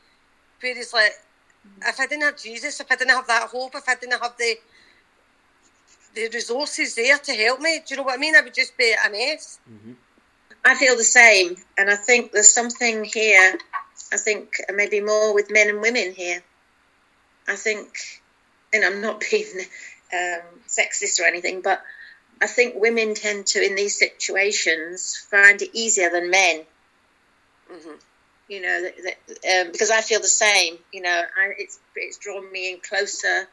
But 0.61 0.71
it's 0.71 0.95
like 0.95 1.13
if 1.87 2.01
I 2.01 2.07
didn't 2.07 2.25
have 2.25 2.39
Jesus, 2.39 2.81
if 2.81 2.91
I 2.91 2.97
didn't 2.97 3.15
have 3.15 3.27
that 3.27 3.49
hope, 3.51 3.75
if 3.75 3.89
I 3.89 3.95
didn't 3.95 4.21
have 4.21 4.37
the 4.39 4.57
the 6.15 6.29
resources 6.33 6.95
there 6.95 7.19
to 7.19 7.33
help 7.35 7.61
me, 7.61 7.81
do 7.87 7.93
you 7.95 7.97
know 7.99 8.05
what 8.05 8.15
I 8.15 8.17
mean? 8.17 8.35
I 8.35 8.41
would 8.41 8.55
just 8.55 8.77
be 8.77 8.93
a 8.93 9.11
mess. 9.11 9.61
Mm-hmm. 9.71 9.93
I 10.65 10.75
feel 10.75 10.97
the 10.97 11.05
same, 11.05 11.57
and 11.77 11.89
I 11.89 11.97
think 11.97 12.33
there's 12.33 12.53
something 12.53 13.05
here 13.05 13.59
I 14.13 14.17
think 14.17 14.57
maybe 14.73 15.01
more 15.01 15.35
with 15.35 15.51
men 15.51 15.69
and 15.69 15.81
women 15.81 16.13
here. 16.13 16.43
I 17.47 17.57
think, 17.57 17.99
and 18.73 18.85
I'm 18.85 19.01
not 19.01 19.23
being 19.31 19.47
um, 20.13 20.43
sexist 20.67 21.21
or 21.21 21.25
anything, 21.25 21.61
but 21.61 21.83
I 22.41 22.47
think 22.47 22.75
women 22.77 23.15
tend 23.15 23.47
to, 23.49 23.65
in 23.65 23.75
these 23.75 23.99
situations, 23.99 25.17
find 25.31 25.61
it 25.61 25.71
easier 25.73 26.11
than 26.11 26.31
men. 26.31 26.63
Mm-hmm. 27.71 27.95
You 28.49 28.63
know, 28.63 28.83
that, 28.83 28.95
that, 29.03 29.67
um, 29.67 29.73
because 29.73 29.91
I 29.91 30.01
feel 30.01 30.21
the 30.21 30.27
same. 30.27 30.79
You 30.91 31.03
know, 31.03 31.11
I, 31.11 31.53
it's 31.59 31.79
it's 31.95 32.17
drawn 32.17 32.51
me 32.51 32.73
in 32.73 32.81
closer. 32.81 33.47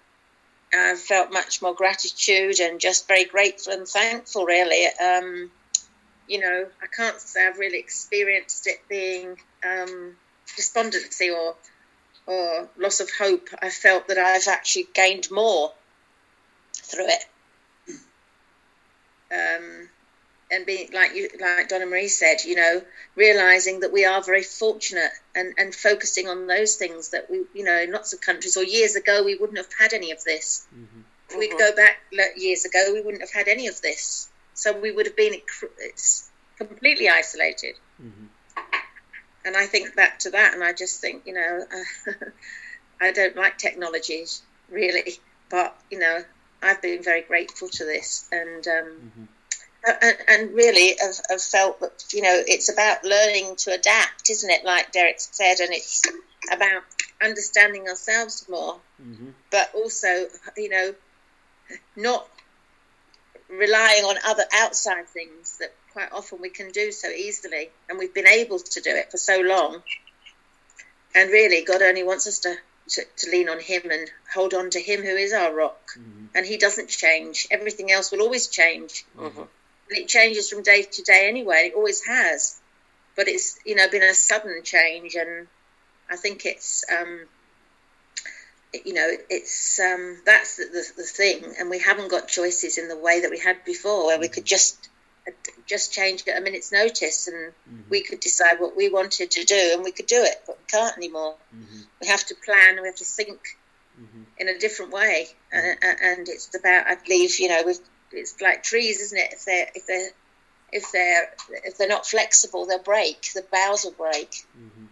I've 0.73 0.99
felt 0.99 1.33
much 1.33 1.61
more 1.61 1.73
gratitude 1.73 2.59
and 2.61 2.79
just 2.79 3.07
very 3.07 3.25
grateful 3.25 3.73
and 3.73 3.85
thankful. 3.85 4.45
Really, 4.45 4.85
um, 4.85 5.51
you 6.27 6.39
know, 6.39 6.67
I 6.81 6.87
can't 6.87 7.19
say 7.19 7.45
I've 7.47 7.59
really 7.59 7.79
experienced 7.79 8.67
it 8.67 8.79
being 8.89 9.37
um, 9.63 10.15
despondency 10.55 11.29
or 11.29 11.55
or 12.27 12.67
loss 12.77 12.99
of 12.99 13.09
hope, 13.19 13.49
I 13.61 13.69
felt 13.69 14.07
that 14.07 14.17
I've 14.17 14.47
actually 14.47 14.87
gained 14.93 15.29
more 15.31 15.71
through 16.73 17.07
it. 17.07 17.25
Um, 19.31 19.89
and 20.51 20.65
being 20.65 20.89
like 20.93 21.15
you, 21.15 21.29
like 21.39 21.69
Donna 21.69 21.85
Marie 21.85 22.07
said, 22.07 22.37
you 22.45 22.55
know, 22.55 22.81
realizing 23.15 23.81
that 23.81 23.91
we 23.91 24.05
are 24.05 24.23
very 24.23 24.43
fortunate 24.43 25.11
and, 25.35 25.53
and 25.57 25.73
focusing 25.73 26.27
on 26.27 26.47
those 26.47 26.75
things 26.75 27.09
that 27.09 27.29
we, 27.29 27.43
you 27.53 27.63
know, 27.63 27.79
in 27.79 27.91
lots 27.91 28.13
of 28.13 28.21
countries 28.21 28.57
or 28.57 28.63
years 28.63 28.95
ago 28.95 29.23
we 29.23 29.35
wouldn't 29.35 29.57
have 29.57 29.69
had 29.79 29.93
any 29.93 30.11
of 30.11 30.23
this. 30.23 30.65
Mm-hmm. 30.73 31.01
If 31.29 31.37
we 31.39 31.49
go 31.49 31.75
back 31.75 31.97
years 32.37 32.65
ago, 32.65 32.91
we 32.93 33.01
wouldn't 33.01 33.21
have 33.21 33.31
had 33.31 33.47
any 33.47 33.67
of 33.67 33.81
this. 33.81 34.29
So 34.55 34.77
we 34.77 34.91
would 34.91 35.05
have 35.05 35.15
been 35.15 35.35
completely 36.57 37.09
isolated. 37.09 37.75
Mm-hmm 38.01 38.25
and 39.45 39.55
I 39.55 39.67
think 39.67 39.95
back 39.95 40.19
to 40.19 40.31
that, 40.31 40.53
and 40.53 40.63
I 40.63 40.73
just 40.73 40.99
think, 40.99 41.23
you 41.25 41.33
know, 41.33 41.65
uh, 41.71 42.11
I 43.01 43.11
don't 43.11 43.35
like 43.35 43.57
technologies 43.57 44.41
really, 44.69 45.19
but 45.49 45.79
you 45.91 45.99
know, 45.99 46.23
I've 46.61 46.81
been 46.81 47.03
very 47.03 47.21
grateful 47.21 47.69
to 47.69 47.85
this, 47.85 48.27
and 48.31 48.67
um, 48.67 48.85
mm-hmm. 48.85 49.25
and, 50.01 50.17
and, 50.27 50.55
really 50.55 50.95
have, 50.99 51.15
have, 51.29 51.41
felt 51.41 51.79
that 51.81 52.05
you 52.11 52.23
know 52.23 52.41
it's 52.47 52.71
about 52.71 53.03
learning 53.03 53.55
to 53.57 53.73
adapt, 53.73 54.29
isn't 54.29 54.49
it? 54.49 54.65
Like 54.65 54.91
Derek 54.91 55.19
said, 55.19 55.59
and 55.59 55.71
it's 55.71 56.01
about 56.51 56.83
understanding 57.21 57.87
ourselves 57.87 58.47
more, 58.49 58.79
mm-hmm. 59.01 59.29
but 59.51 59.69
also, 59.75 60.25
you 60.57 60.69
know, 60.69 60.95
not 61.95 62.27
relying 63.49 64.03
on 64.03 64.15
other 64.25 64.43
outside 64.53 65.07
things 65.07 65.57
that 65.59 65.73
quite 65.93 66.11
often 66.11 66.41
we 66.41 66.49
can 66.49 66.71
do 66.71 66.91
so 66.91 67.07
easily, 67.07 67.69
and 67.89 67.97
we've 67.97 68.13
been 68.13 68.27
able 68.27 68.59
to 68.59 68.81
do 68.81 68.89
it 68.89 69.11
for 69.11 69.17
so 69.17 69.39
long. 69.39 69.81
And 71.13 71.29
really, 71.29 71.63
God 71.63 71.81
only 71.81 72.03
wants 72.03 72.27
us 72.27 72.39
to, 72.39 72.55
to, 72.89 73.03
to 73.17 73.31
lean 73.31 73.47
on 73.47 73.59
Him 73.59 73.83
and 73.89 74.09
hold 74.33 74.53
on 74.53 74.69
to 74.71 74.79
Him 74.79 75.01
who 75.01 75.15
is 75.15 75.31
our 75.31 75.53
rock. 75.53 75.91
Mm-hmm. 75.97 76.25
And 76.35 76.45
He 76.45 76.57
doesn't 76.57 76.89
change. 76.89 77.47
Everything 77.49 77.91
else 77.91 78.11
will 78.11 78.21
always 78.21 78.47
change. 78.47 79.05
Mm-hmm. 79.17 79.43
it 79.89 80.07
changes 80.07 80.49
from 80.49 80.63
day 80.63 80.83
to 80.83 81.01
day 81.03 81.27
anyway. 81.29 81.71
It 81.71 81.75
always 81.75 82.03
has. 82.05 82.59
But 83.15 83.29
it's, 83.29 83.57
you 83.65 83.75
know, 83.75 83.89
been 83.89 84.03
a 84.03 84.13
sudden 84.13 84.61
change. 84.63 85.15
And 85.15 85.47
I 86.09 86.17
think 86.17 86.45
it's, 86.45 86.83
um, 86.91 87.21
you 88.83 88.93
know, 88.93 89.09
it's 89.29 89.79
um, 89.79 90.17
that's 90.25 90.57
the, 90.57 90.65
the, 90.65 90.85
the 90.97 91.03
thing, 91.03 91.43
and 91.59 91.69
we 91.69 91.79
haven't 91.79 92.09
got 92.09 92.27
choices 92.27 92.77
in 92.77 92.87
the 92.87 92.97
way 92.97 93.21
that 93.21 93.31
we 93.31 93.39
had 93.39 93.63
before, 93.65 94.07
where 94.07 94.19
we 94.19 94.27
could 94.27 94.45
just 94.45 94.89
just 95.65 95.91
change 95.91 96.23
at 96.27 96.37
a 96.37 96.41
minute's 96.41 96.71
notice, 96.71 97.27
and 97.27 97.51
mm-hmm. 97.51 97.89
we 97.89 98.01
could 98.01 98.19
decide 98.19 98.59
what 98.59 98.77
we 98.77 98.89
wanted 98.89 99.31
to 99.31 99.43
do, 99.43 99.71
and 99.73 99.83
we 99.83 99.91
could 99.91 100.05
do 100.05 100.21
it, 100.21 100.43
but 100.45 100.57
we 100.57 100.65
can't 100.67 100.97
anymore. 100.97 101.35
Mm-hmm. 101.55 101.81
We 102.01 102.07
have 102.07 102.25
to 102.27 102.35
plan, 102.35 102.81
we 102.81 102.87
have 102.87 102.97
to 102.97 103.05
think 103.05 103.39
mm-hmm. 103.99 104.23
in 104.37 104.49
a 104.49 104.59
different 104.59 104.91
way, 104.91 105.27
and, 105.51 105.77
and, 105.81 106.29
it's 106.29 106.55
about, 106.55 106.85
I 106.87 106.95
believe, 106.95 107.39
you 107.39 107.49
know, 107.49 107.63
it's 108.11 108.41
like 108.41 108.63
trees, 108.63 109.01
isn't 109.01 109.17
it? 109.17 109.33
If 109.33 109.45
they're 109.45 109.67
if 109.73 109.87
they're 109.87 110.09
if 110.71 110.91
they're 110.91 111.33
if 111.63 111.77
they're 111.77 111.87
not 111.87 112.05
flexible, 112.05 112.65
they'll 112.65 112.79
break. 112.79 113.29
The 113.33 113.45
boughs 113.51 113.85
will 113.85 113.91
break. 113.91 114.31
Mm-hmm. 114.31 114.85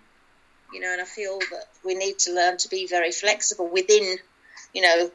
You 0.73 0.79
know, 0.79 0.91
and 0.91 1.01
I 1.01 1.05
feel 1.05 1.39
that 1.39 1.67
we 1.83 1.95
need 1.95 2.19
to 2.19 2.33
learn 2.33 2.57
to 2.57 2.69
be 2.69 2.87
very 2.87 3.11
flexible 3.11 3.67
within, 3.67 4.17
you 4.73 4.81
know, 4.81 5.11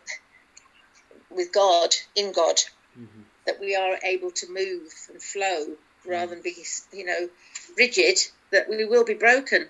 with 1.30 1.52
God, 1.52 1.90
in 2.14 2.32
God, 2.32 2.56
mm-hmm. 2.98 3.22
that 3.46 3.60
we 3.60 3.74
are 3.76 3.98
able 4.02 4.30
to 4.30 4.46
move 4.48 4.92
and 5.10 5.22
flow 5.22 5.66
rather 6.06 6.34
than 6.34 6.42
be, 6.42 6.54
you 6.92 7.04
know, 7.04 7.28
rigid. 7.76 8.18
That 8.50 8.68
we 8.68 8.84
will 8.84 9.04
be 9.04 9.14
broken. 9.14 9.68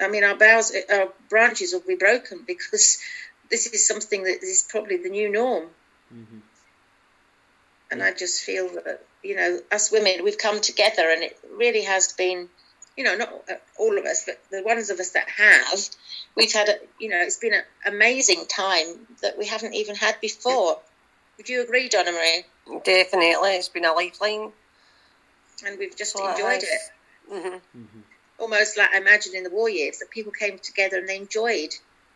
I 0.00 0.08
mean, 0.08 0.22
our 0.22 0.36
boughs, 0.36 0.72
our 0.92 1.08
branches 1.28 1.72
will 1.72 1.80
be 1.80 1.96
broken 1.96 2.44
because 2.46 2.98
this 3.50 3.66
is 3.66 3.86
something 3.86 4.22
that 4.22 4.42
is 4.42 4.66
probably 4.68 4.98
the 4.98 5.08
new 5.08 5.30
norm. 5.30 5.64
Mm-hmm. 6.14 6.38
And 7.90 8.02
I 8.02 8.12
just 8.12 8.42
feel 8.42 8.68
that 8.68 9.02
you 9.22 9.36
know, 9.36 9.60
us 9.70 9.92
women, 9.92 10.24
we've 10.24 10.38
come 10.38 10.60
together, 10.60 11.10
and 11.10 11.22
it 11.22 11.38
really 11.56 11.82
has 11.82 12.12
been, 12.12 12.48
you 13.00 13.06
know, 13.06 13.16
not 13.16 13.32
all 13.78 13.96
of 13.96 14.04
us, 14.04 14.26
but 14.26 14.38
the 14.50 14.62
ones 14.62 14.90
of 14.90 15.00
us 15.00 15.12
that 15.12 15.26
have, 15.30 15.88
we've 16.36 16.52
had, 16.52 16.68
a, 16.68 16.74
you 16.98 17.08
know, 17.08 17.16
it's 17.16 17.38
been 17.38 17.54
an 17.54 17.62
amazing 17.86 18.44
time 18.46 19.06
that 19.22 19.38
we 19.38 19.46
haven't 19.46 19.72
even 19.72 19.96
had 19.96 20.20
before. 20.20 20.78
Would 21.38 21.48
you 21.48 21.62
agree, 21.62 21.88
Donna 21.88 22.12
Marie? 22.12 22.44
Definitely, 22.84 23.52
it's 23.52 23.70
been 23.70 23.86
a 23.86 23.94
lifeline, 23.94 24.52
and 25.66 25.78
we've 25.78 25.96
just 25.96 26.12
so 26.12 26.30
enjoyed 26.30 26.62
it. 26.62 26.80
Mm-hmm. 27.32 27.48
Mm-hmm. 27.48 28.00
Almost 28.38 28.76
like 28.76 28.92
I 28.92 28.98
imagine 28.98 29.34
in 29.34 29.44
the 29.44 29.50
war 29.50 29.70
years 29.70 30.00
that 30.00 30.10
people 30.10 30.32
came 30.32 30.58
together 30.58 30.98
and 30.98 31.08
they 31.08 31.16
enjoyed 31.16 31.70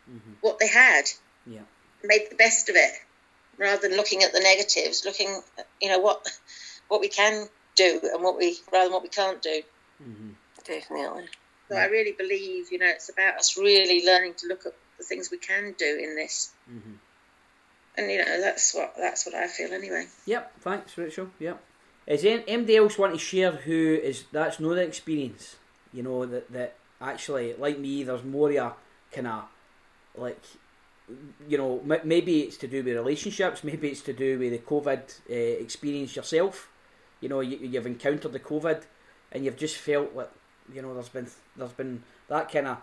mm-hmm. 0.07 0.33
what 0.41 0.59
they 0.59 0.67
had, 0.67 1.05
yeah, 1.47 1.61
made 2.03 2.27
the 2.29 2.35
best 2.35 2.69
of 2.69 2.75
it, 2.75 2.91
rather 3.57 3.87
than 3.87 3.97
looking 3.97 4.21
at 4.21 4.33
the 4.33 4.39
negatives, 4.39 5.03
looking, 5.03 5.41
you 5.81 5.89
know, 5.89 5.97
what 5.97 6.27
what 6.89 7.01
we 7.01 7.07
can 7.07 7.47
do 7.73 8.01
and 8.03 8.21
what 8.21 8.37
we 8.37 8.59
rather 8.71 8.85
than 8.85 8.93
what 8.93 9.01
we 9.01 9.09
can't 9.09 9.41
do. 9.41 9.63
Definitely. 10.65 11.25
So 11.69 11.75
I 11.75 11.85
really 11.85 12.11
believe, 12.11 12.71
you 12.71 12.77
know, 12.77 12.87
it's 12.87 13.09
about 13.09 13.37
us 13.37 13.57
really 13.57 14.05
learning 14.05 14.35
to 14.35 14.47
look 14.47 14.65
at 14.65 14.73
the 14.97 15.03
things 15.03 15.31
we 15.31 15.37
can 15.37 15.75
do 15.77 15.99
in 16.01 16.15
this. 16.15 16.51
Mm-hmm. 16.69 16.93
And 17.97 18.11
you 18.11 18.17
know, 18.19 18.41
that's 18.41 18.73
what 18.75 18.93
that's 18.97 19.25
what 19.25 19.35
I 19.35 19.47
feel 19.47 19.71
anyway. 19.71 20.07
Yep. 20.25 20.59
Thanks, 20.59 20.97
Rachel. 20.97 21.29
Yep. 21.39 21.63
Is 22.07 22.25
anybody 22.25 22.75
else 22.75 22.97
want 22.97 23.13
to 23.13 23.19
share 23.19 23.51
who 23.51 23.99
is 24.01 24.25
that's 24.31 24.59
not 24.59 24.75
the 24.75 24.81
experience? 24.81 25.55
You 25.93 26.03
know 26.03 26.25
that 26.25 26.51
that 26.51 26.75
actually, 27.01 27.53
like 27.53 27.79
me, 27.79 28.03
there's 28.03 28.23
more 28.23 28.49
of 28.49 28.55
a 28.55 28.73
kind 29.11 29.27
of 29.27 29.43
like 30.17 30.43
you 31.47 31.57
know, 31.57 31.81
maybe 32.03 32.41
it's 32.41 32.57
to 32.57 32.67
do 32.67 32.83
with 32.83 32.95
relationships, 32.95 33.63
maybe 33.63 33.89
it's 33.89 34.01
to 34.01 34.13
do 34.13 34.39
with 34.39 34.51
the 34.51 34.57
COVID 34.57 35.19
uh, 35.29 35.63
experience 35.63 36.15
yourself 36.15 36.67
you 37.25 37.29
know 37.29 37.39
you, 37.39 37.57
you've 37.57 37.87
encountered 37.87 38.33
the 38.33 38.39
COVID 38.39 38.83
and 39.31 39.43
you've 39.43 39.57
just 39.57 39.77
felt 39.77 40.15
like 40.15 40.29
you 40.73 40.81
know 40.81 40.93
there's 40.93 41.09
been 41.09 41.27
there's 41.55 41.71
been 41.71 42.03
that 42.27 42.51
kind 42.51 42.67
of 42.67 42.77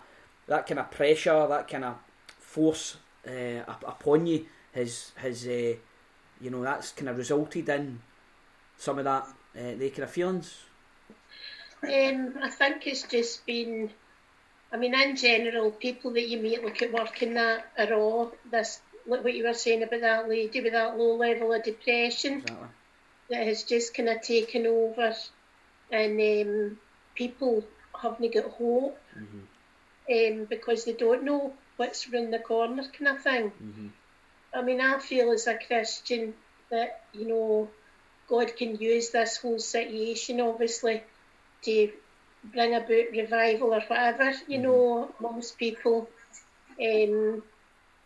that 0.47 0.67
kind 0.67 0.79
of 0.79 0.91
pressure, 0.91 1.47
that 1.47 1.67
kind 1.67 1.85
of 1.85 1.95
force 2.39 2.97
uh, 3.27 3.63
upon 3.67 4.27
you 4.27 4.45
has 4.73 5.11
has 5.15 5.47
uh, 5.47 5.73
you 6.41 6.49
know 6.49 6.61
that's 6.61 6.91
kind 6.91 7.09
of 7.09 7.17
resulted 7.17 7.69
in 7.69 7.99
some 8.77 8.99
of 8.99 9.05
that 9.05 9.23
uh, 9.57 9.75
the 9.77 9.89
kind 9.89 10.03
of 10.03 10.11
feelings. 10.11 10.63
Um, 11.83 12.35
I 12.41 12.49
think 12.49 12.87
it's 12.87 13.03
just 13.03 13.45
been. 13.45 13.89
I 14.71 14.77
mean, 14.77 14.95
in 14.95 15.15
general, 15.15 15.69
people 15.69 16.11
that 16.13 16.27
you 16.27 16.39
meet, 16.39 16.63
look 16.63 16.81
at 16.81 16.91
work 16.91 17.21
and 17.21 17.35
that, 17.35 17.65
are 17.77 17.93
all 17.93 18.33
this. 18.49 18.81
Like 19.05 19.23
what 19.23 19.33
you 19.33 19.43
were 19.43 19.53
saying 19.53 19.83
about 19.83 19.99
that 20.01 20.29
lady 20.29 20.61
with 20.61 20.71
that 20.71 20.97
low 20.97 21.15
level 21.17 21.51
of 21.51 21.63
depression. 21.63 22.39
Exactly 22.39 22.67
that 23.29 23.47
has 23.47 23.63
just 23.63 23.93
kind 23.93 24.09
of 24.09 24.21
taken 24.21 24.67
over, 24.67 25.13
and 25.91 26.19
um, 26.19 26.77
people 27.15 27.63
haven't 28.03 28.33
got 28.33 28.51
hope 28.51 28.97
mm-hmm. 29.17 30.41
um, 30.41 30.45
because 30.45 30.85
they 30.85 30.93
don't 30.93 31.23
know 31.23 31.53
what's 31.77 32.07
around 32.07 32.31
the 32.31 32.39
corner, 32.39 32.83
kind 32.97 33.17
of 33.17 33.23
thing. 33.23 33.51
Mm-hmm. 33.51 33.87
I 34.53 34.61
mean, 34.61 34.81
I 34.81 34.99
feel 34.99 35.31
as 35.31 35.47
a 35.47 35.57
Christian 35.57 36.35
that 36.69 37.05
you 37.13 37.27
know 37.27 37.69
God 38.27 38.55
can 38.55 38.75
use 38.75 39.09
this 39.09 39.37
whole 39.37 39.59
situation, 39.59 40.41
obviously, 40.41 41.03
to 41.63 41.91
bring 42.43 42.75
about 42.75 43.11
revival 43.11 43.73
or 43.73 43.81
whatever, 43.81 44.31
you 44.47 44.59
mm-hmm. 44.59 44.63
know, 44.63 45.11
amongst 45.19 45.57
people. 45.57 46.09
Um, 46.79 47.43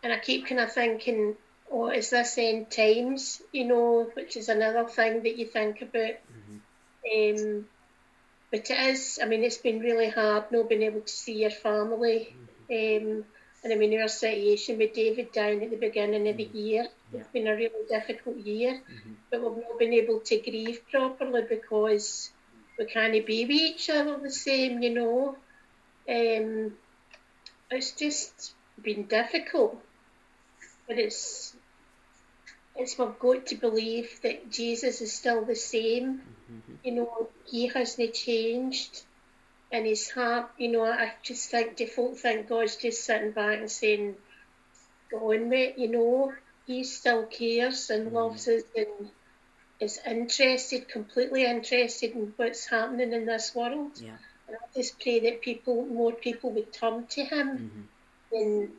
and 0.02 0.12
I 0.12 0.18
keep 0.18 0.46
kind 0.46 0.60
of 0.60 0.72
thinking, 0.72 1.36
or 1.68 1.92
is 1.92 2.10
this 2.10 2.38
end 2.38 2.70
times, 2.70 3.42
you 3.52 3.66
know, 3.66 4.10
which 4.14 4.36
is 4.36 4.48
another 4.48 4.84
thing 4.84 5.22
that 5.22 5.36
you 5.36 5.46
think 5.46 5.82
about. 5.82 6.16
Mm-hmm. 6.30 7.56
Um, 7.56 7.66
but 8.50 8.70
it 8.70 8.78
is, 8.90 9.18
I 9.22 9.26
mean, 9.26 9.44
it's 9.44 9.58
been 9.58 9.80
really 9.80 10.08
hard 10.08 10.50
not 10.50 10.68
being 10.68 10.82
able 10.82 11.00
to 11.02 11.12
see 11.12 11.42
your 11.42 11.50
family. 11.50 12.34
Mm-hmm. 12.70 13.08
Um, 13.18 13.24
and 13.64 13.72
I 13.72 13.76
mean, 13.76 14.00
our 14.00 14.08
situation 14.08 14.78
with 14.78 14.94
David 14.94 15.32
down 15.32 15.62
at 15.62 15.70
the 15.70 15.76
beginning 15.76 16.28
of 16.28 16.36
the 16.36 16.46
mm-hmm. 16.46 16.56
year, 16.56 16.86
yeah. 17.12 17.20
it's 17.20 17.28
been 17.28 17.48
a 17.48 17.54
really 17.54 17.86
difficult 17.88 18.36
year, 18.38 18.74
mm-hmm. 18.74 19.12
but 19.30 19.42
we've 19.42 19.64
not 19.64 19.78
been 19.78 19.92
able 19.92 20.20
to 20.20 20.38
grieve 20.38 20.80
properly 20.90 21.42
because 21.48 22.30
we 22.78 22.86
can't 22.86 23.26
be 23.26 23.44
with 23.44 23.50
each 23.50 23.90
other 23.90 24.16
the 24.18 24.30
same, 24.30 24.82
you 24.82 24.94
know. 24.94 25.36
Um, 26.08 26.72
it's 27.70 27.92
just 27.92 28.54
been 28.80 29.04
difficult, 29.04 29.82
but 30.86 30.98
it's 30.98 31.54
it's 32.76 32.96
we've 32.96 33.18
got 33.18 33.46
to 33.46 33.56
believe 33.56 34.20
that 34.22 34.50
Jesus 34.50 35.00
is 35.00 35.12
still 35.12 35.44
the 35.44 35.56
same. 35.56 36.04
Mm-hmm. 36.04 36.37
You 36.82 36.92
know, 36.92 37.28
he 37.46 37.68
hasn't 37.68 38.14
changed 38.14 39.02
and 39.70 39.86
his 39.86 40.10
heart. 40.10 40.50
You 40.58 40.72
know, 40.72 40.84
I 40.84 41.12
just 41.22 41.50
think 41.50 41.76
default 41.76 42.18
think 42.18 42.48
God's 42.48 42.76
just 42.76 43.04
sitting 43.04 43.32
back 43.32 43.58
and 43.58 43.70
saying, 43.70 44.16
Go 45.10 45.32
on, 45.32 45.48
mate, 45.48 45.78
you 45.78 45.88
know, 45.88 46.32
he 46.66 46.84
still 46.84 47.24
cares 47.24 47.90
and 47.90 48.06
mm-hmm. 48.06 48.16
loves 48.16 48.46
us 48.48 48.62
and 48.76 49.10
is 49.80 50.00
interested, 50.06 50.88
completely 50.88 51.44
interested 51.44 52.12
in 52.12 52.32
what's 52.36 52.66
happening 52.66 53.12
in 53.12 53.26
this 53.26 53.54
world. 53.54 53.92
Yeah. 53.96 54.16
And 54.46 54.56
I 54.56 54.76
just 54.76 55.00
pray 55.00 55.20
that 55.20 55.40
people, 55.40 55.86
more 55.86 56.12
people 56.12 56.50
would 56.52 56.72
turn 56.72 57.06
to 57.06 57.24
him 57.24 57.48
mm-hmm. 57.48 58.36
and 58.36 58.70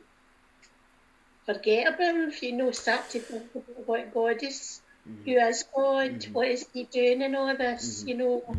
forget 1.46 1.94
about 1.94 2.14
him, 2.14 2.32
you 2.42 2.52
know, 2.52 2.70
start 2.70 3.08
to 3.10 3.20
think 3.20 3.54
about 3.54 3.88
what 3.88 4.14
God 4.14 4.42
is, 4.42 4.80
mm-hmm. 5.08 5.30
who 5.30 5.38
is 5.38 5.64
God, 5.74 6.10
mm-hmm. 6.10 6.32
what 6.32 6.48
is 6.48 6.66
He 6.72 6.84
doing 6.84 7.22
in 7.22 7.34
all 7.34 7.56
this, 7.56 8.00
mm-hmm. 8.00 8.08
you 8.08 8.16
know. 8.16 8.56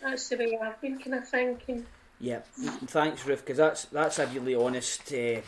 That's 0.00 0.28
the 0.28 0.36
way 0.36 0.58
I've 0.62 0.80
been 0.80 0.98
kind 0.98 1.14
of 1.14 1.28
thinking. 1.28 1.86
Yeah, 2.20 2.40
thanks, 2.86 3.24
Ruth, 3.26 3.40
because 3.40 3.58
that's 3.58 3.84
that's 3.86 4.18
a 4.18 4.26
really 4.26 4.54
honest, 4.54 5.12
uh, 5.12 5.40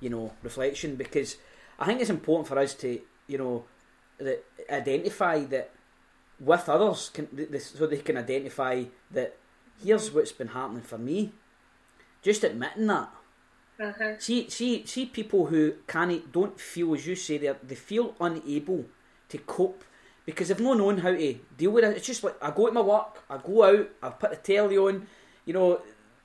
you 0.00 0.10
know, 0.10 0.32
reflection. 0.42 0.96
Because 0.96 1.36
I 1.78 1.86
think 1.86 2.00
it's 2.00 2.10
important 2.10 2.48
for 2.48 2.58
us 2.58 2.74
to, 2.74 3.00
you 3.26 3.38
know, 3.38 3.64
that 4.18 4.44
identify 4.70 5.44
that 5.44 5.70
with 6.38 6.68
others, 6.68 7.10
can, 7.10 7.28
so 7.60 7.86
they 7.86 7.98
can 7.98 8.16
identify 8.16 8.84
that 9.10 9.36
here's 9.82 10.10
what's 10.12 10.32
been 10.32 10.48
happening 10.48 10.82
for 10.82 10.98
me. 10.98 11.32
Just 12.22 12.44
admitting 12.44 12.86
that 12.88 13.10
uh-huh. 13.78 14.14
See, 14.18 14.48
see, 14.48 14.86
see 14.86 15.06
people 15.06 15.46
who 15.46 15.74
can't, 15.86 16.32
don't 16.32 16.58
feel 16.58 16.94
as 16.94 17.06
you 17.06 17.14
say 17.14 17.36
they 17.36 17.52
they 17.62 17.74
feel 17.74 18.14
unable 18.20 18.86
to 19.28 19.38
cope 19.38 19.84
because 20.24 20.48
they've 20.48 20.60
not 20.60 20.78
known 20.78 20.98
how 20.98 21.10
to 21.10 21.34
deal 21.56 21.70
with 21.70 21.84
it. 21.84 21.96
It's 21.96 22.06
just 22.06 22.24
like 22.24 22.36
I 22.42 22.50
go 22.50 22.66
to 22.66 22.72
my 22.72 22.80
work, 22.80 23.22
I 23.28 23.38
go 23.38 23.64
out, 23.64 23.88
I 24.02 24.08
put 24.10 24.30
the 24.30 24.36
telly 24.36 24.78
on. 24.78 25.06
You 25.44 25.52
know, 25.52 25.80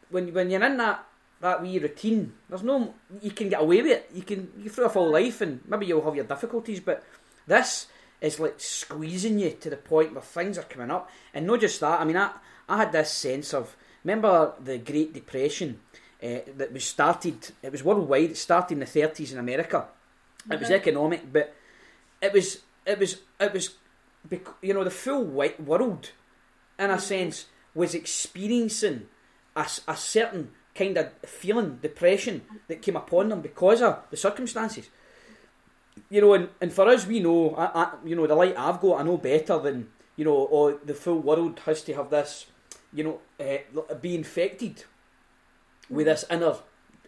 when 0.10 0.34
when 0.34 0.50
you're 0.50 0.64
in 0.64 0.78
that 0.78 1.06
that 1.42 1.62
wee 1.62 1.80
routine, 1.80 2.34
there's 2.50 2.64
no 2.64 2.94
you 3.22 3.32
can 3.32 3.50
get 3.50 3.62
away 3.62 3.82
with 3.82 3.92
it. 3.92 4.10
You 4.14 4.24
can 4.24 4.52
you 4.58 4.70
through 4.70 4.86
a 4.86 4.90
full 4.90 5.12
life 5.12 5.42
and 5.42 5.62
maybe 5.68 5.86
you'll 5.86 6.06
have 6.06 6.16
your 6.16 6.26
difficulties, 6.26 6.80
but 6.80 7.04
this 7.48 7.88
is 8.22 8.40
like 8.40 8.60
squeezing 8.60 9.40
you 9.40 9.52
to 9.52 9.70
the 9.70 9.78
point 9.78 10.14
where 10.14 10.22
things 10.22 10.58
are 10.58 10.64
coming 10.64 10.92
up, 10.92 11.10
and 11.34 11.46
not 11.46 11.60
just 11.60 11.80
that. 11.82 12.00
I 12.00 12.06
mean, 12.06 12.18
I 12.18 12.32
I 12.70 12.78
had 12.78 12.92
this 12.92 13.12
sense 13.12 13.54
of 13.54 13.76
remember 14.04 14.54
the 14.64 14.78
Great 14.78 15.14
Depression 15.14 15.80
uh, 16.24 16.40
that 16.58 16.72
was 16.72 16.86
started. 16.86 17.52
It 17.62 17.72
was 17.72 17.84
worldwide. 17.84 18.32
It 18.32 18.38
started 18.38 18.74
in 18.76 18.80
the 18.80 18.86
thirties 18.86 19.34
in 19.34 19.40
America. 19.40 19.88
It 20.50 20.60
was 20.60 20.72
economic, 20.72 21.32
but 21.32 21.54
it 22.22 22.34
was 22.34 22.60
it 22.86 23.00
was 23.00 23.22
it 23.40 23.54
was 23.54 23.76
you 24.62 24.74
know 24.74 24.84
the 24.84 24.92
full 24.92 25.24
white 25.24 25.62
world, 25.62 26.12
in 26.78 26.90
a 26.90 26.94
mm-hmm. 26.94 27.00
sense, 27.00 27.46
was 27.74 27.96
experiencing 27.96 29.08
a, 29.56 29.68
a 29.88 29.96
certain 29.96 30.52
kind 30.74 30.98
of 30.98 31.12
feeling, 31.26 31.80
depression 31.82 32.42
that 32.68 32.82
came 32.82 32.96
upon 32.96 33.30
them 33.30 33.42
because 33.42 33.82
of 33.82 34.00
the 34.10 34.18
circumstances. 34.18 34.90
You 36.10 36.22
know, 36.22 36.34
and, 36.34 36.50
and 36.62 36.72
for 36.72 36.88
us, 36.88 37.06
we 37.06 37.20
know, 37.20 37.54
I, 37.56 37.84
I, 37.84 37.94
you 38.06 38.16
know, 38.16 38.26
the 38.28 38.36
light 38.36 38.56
I've 38.58 38.80
got, 38.80 39.02
I 39.02 39.04
know 39.04 39.18
better 39.18 39.60
than, 39.60 39.90
you 40.16 40.24
know, 40.24 40.34
or 40.34 40.80
the 40.84 40.94
full 40.94 41.20
world 41.20 41.60
has 41.66 41.82
to 41.84 41.94
have 41.94 42.10
this, 42.10 42.46
you 42.94 43.04
know, 43.04 43.20
uh, 43.40 43.94
be 43.96 44.16
infected 44.16 44.86
with 45.92 46.08
this 46.08 46.26
inner 46.32 46.56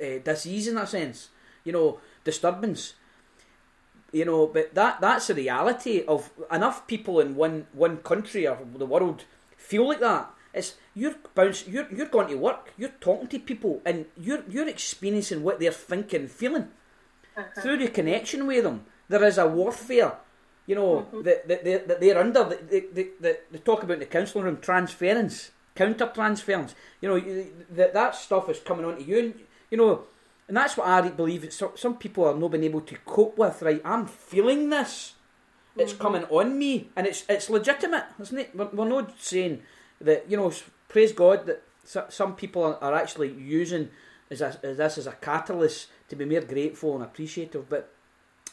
uh, 0.01 0.19
disease 0.23 0.67
in 0.67 0.75
that 0.75 0.89
sense, 0.89 1.29
you 1.63 1.71
know, 1.71 1.99
disturbance. 2.23 2.93
You 4.11 4.25
know, 4.25 4.45
but 4.45 4.75
that 4.75 5.01
that's 5.01 5.27
the 5.27 5.33
reality 5.33 6.03
of 6.07 6.29
enough 6.51 6.85
people 6.85 7.19
in 7.19 7.35
one 7.35 7.65
one 7.73 7.97
country 7.97 8.47
or 8.47 8.59
the 8.77 8.85
world 8.85 9.25
feel 9.57 9.87
like 9.87 10.01
that. 10.01 10.29
It's 10.53 10.75
you're 10.93 11.15
bounce, 11.33 11.67
you're 11.67 11.87
you're 11.91 12.13
going 12.13 12.27
to 12.27 12.35
work, 12.35 12.73
you're 12.77 12.93
talking 13.01 13.27
to 13.29 13.39
people, 13.39 13.81
and 13.83 14.05
you're 14.15 14.43
you're 14.47 14.69
experiencing 14.69 15.41
what 15.41 15.59
they're 15.59 15.71
thinking, 15.71 16.27
feeling 16.27 16.69
uh-huh. 17.35 17.61
through 17.61 17.79
your 17.79 17.89
connection 17.89 18.45
with 18.45 18.63
them. 18.63 18.85
There 19.09 19.23
is 19.23 19.39
a 19.39 19.47
warfare, 19.47 20.13
you 20.67 20.75
know, 20.75 21.07
mm-hmm. 21.09 21.23
that, 21.23 21.47
that, 21.47 21.63
they, 21.63 21.77
that 21.77 21.99
they're 21.99 22.19
under. 22.19 22.43
They, 22.43 22.81
they, 22.81 23.07
they, 23.19 23.37
they 23.51 23.59
talk 23.65 23.81
about 23.81 23.95
in 23.95 23.99
the 24.01 24.05
counselling 24.05 24.45
room 24.45 24.59
transference, 24.61 25.49
counter 25.75 26.11
transference. 26.13 26.75
You 27.01 27.09
know, 27.09 27.45
that 27.71 27.93
that 27.93 28.15
stuff 28.15 28.49
is 28.49 28.59
coming 28.59 28.85
onto 28.85 29.03
you, 29.03 29.19
and 29.19 29.33
you 29.69 29.77
know, 29.77 30.03
and 30.47 30.57
that's 30.57 30.77
what 30.77 30.87
I 30.87 31.09
believe. 31.09 31.51
Some, 31.53 31.71
some 31.75 31.97
people 31.97 32.25
are 32.25 32.35
not 32.35 32.51
being 32.51 32.63
able 32.63 32.81
to 32.81 32.95
cope 33.05 33.37
with. 33.37 33.61
Right, 33.61 33.81
I'm 33.83 34.07
feeling 34.07 34.69
this. 34.69 35.13
It's 35.75 35.93
mm-hmm. 35.93 36.01
coming 36.01 36.23
on 36.25 36.57
me, 36.57 36.89
and 36.95 37.07
it's 37.07 37.23
it's 37.27 37.49
legitimate, 37.49 38.05
isn't 38.21 38.37
it? 38.37 38.55
We're, 38.55 38.69
we're 38.69 38.89
not 38.89 39.19
saying 39.19 39.61
that 40.01 40.29
you 40.29 40.37
know. 40.37 40.51
Praise 40.89 41.11
God 41.11 41.47
that 41.47 41.63
some 42.09 42.35
people 42.35 42.77
are, 42.79 42.93
actually 42.93 43.31
using 43.31 43.89
as, 44.29 44.41
as 44.41 44.77
this 44.77 44.97
as 44.99 45.07
a 45.07 45.13
catalyst 45.13 45.87
to 46.07 46.15
be 46.15 46.23
more 46.23 46.41
grateful 46.41 46.93
and 46.93 47.03
appreciative. 47.03 47.67
But 47.67 47.91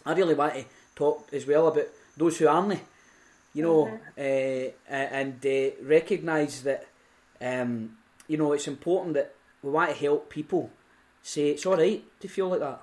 I 0.06 0.14
really 0.14 0.32
want 0.32 0.54
to 0.54 0.64
talk 0.94 1.28
as 1.32 1.46
well 1.46 1.68
about 1.68 1.88
those 2.16 2.38
who 2.38 2.48
aren't. 2.48 2.80
You 3.52 3.62
know, 3.62 3.84
mm-hmm. 3.84 4.70
uh, 4.88 4.92
and 4.94 5.44
uh, 5.44 5.74
recognise 5.82 6.62
that 6.62 6.86
um, 7.40 7.96
you 8.28 8.36
know 8.36 8.52
it's 8.52 8.68
important 8.68 9.14
that 9.14 9.34
we 9.62 9.70
want 9.70 9.90
to 9.90 9.96
help 9.96 10.30
people 10.30 10.70
say 11.22 11.50
it's 11.50 11.66
all 11.66 11.76
right 11.76 12.02
to 12.20 12.28
feel 12.28 12.48
like 12.48 12.60
that. 12.60 12.80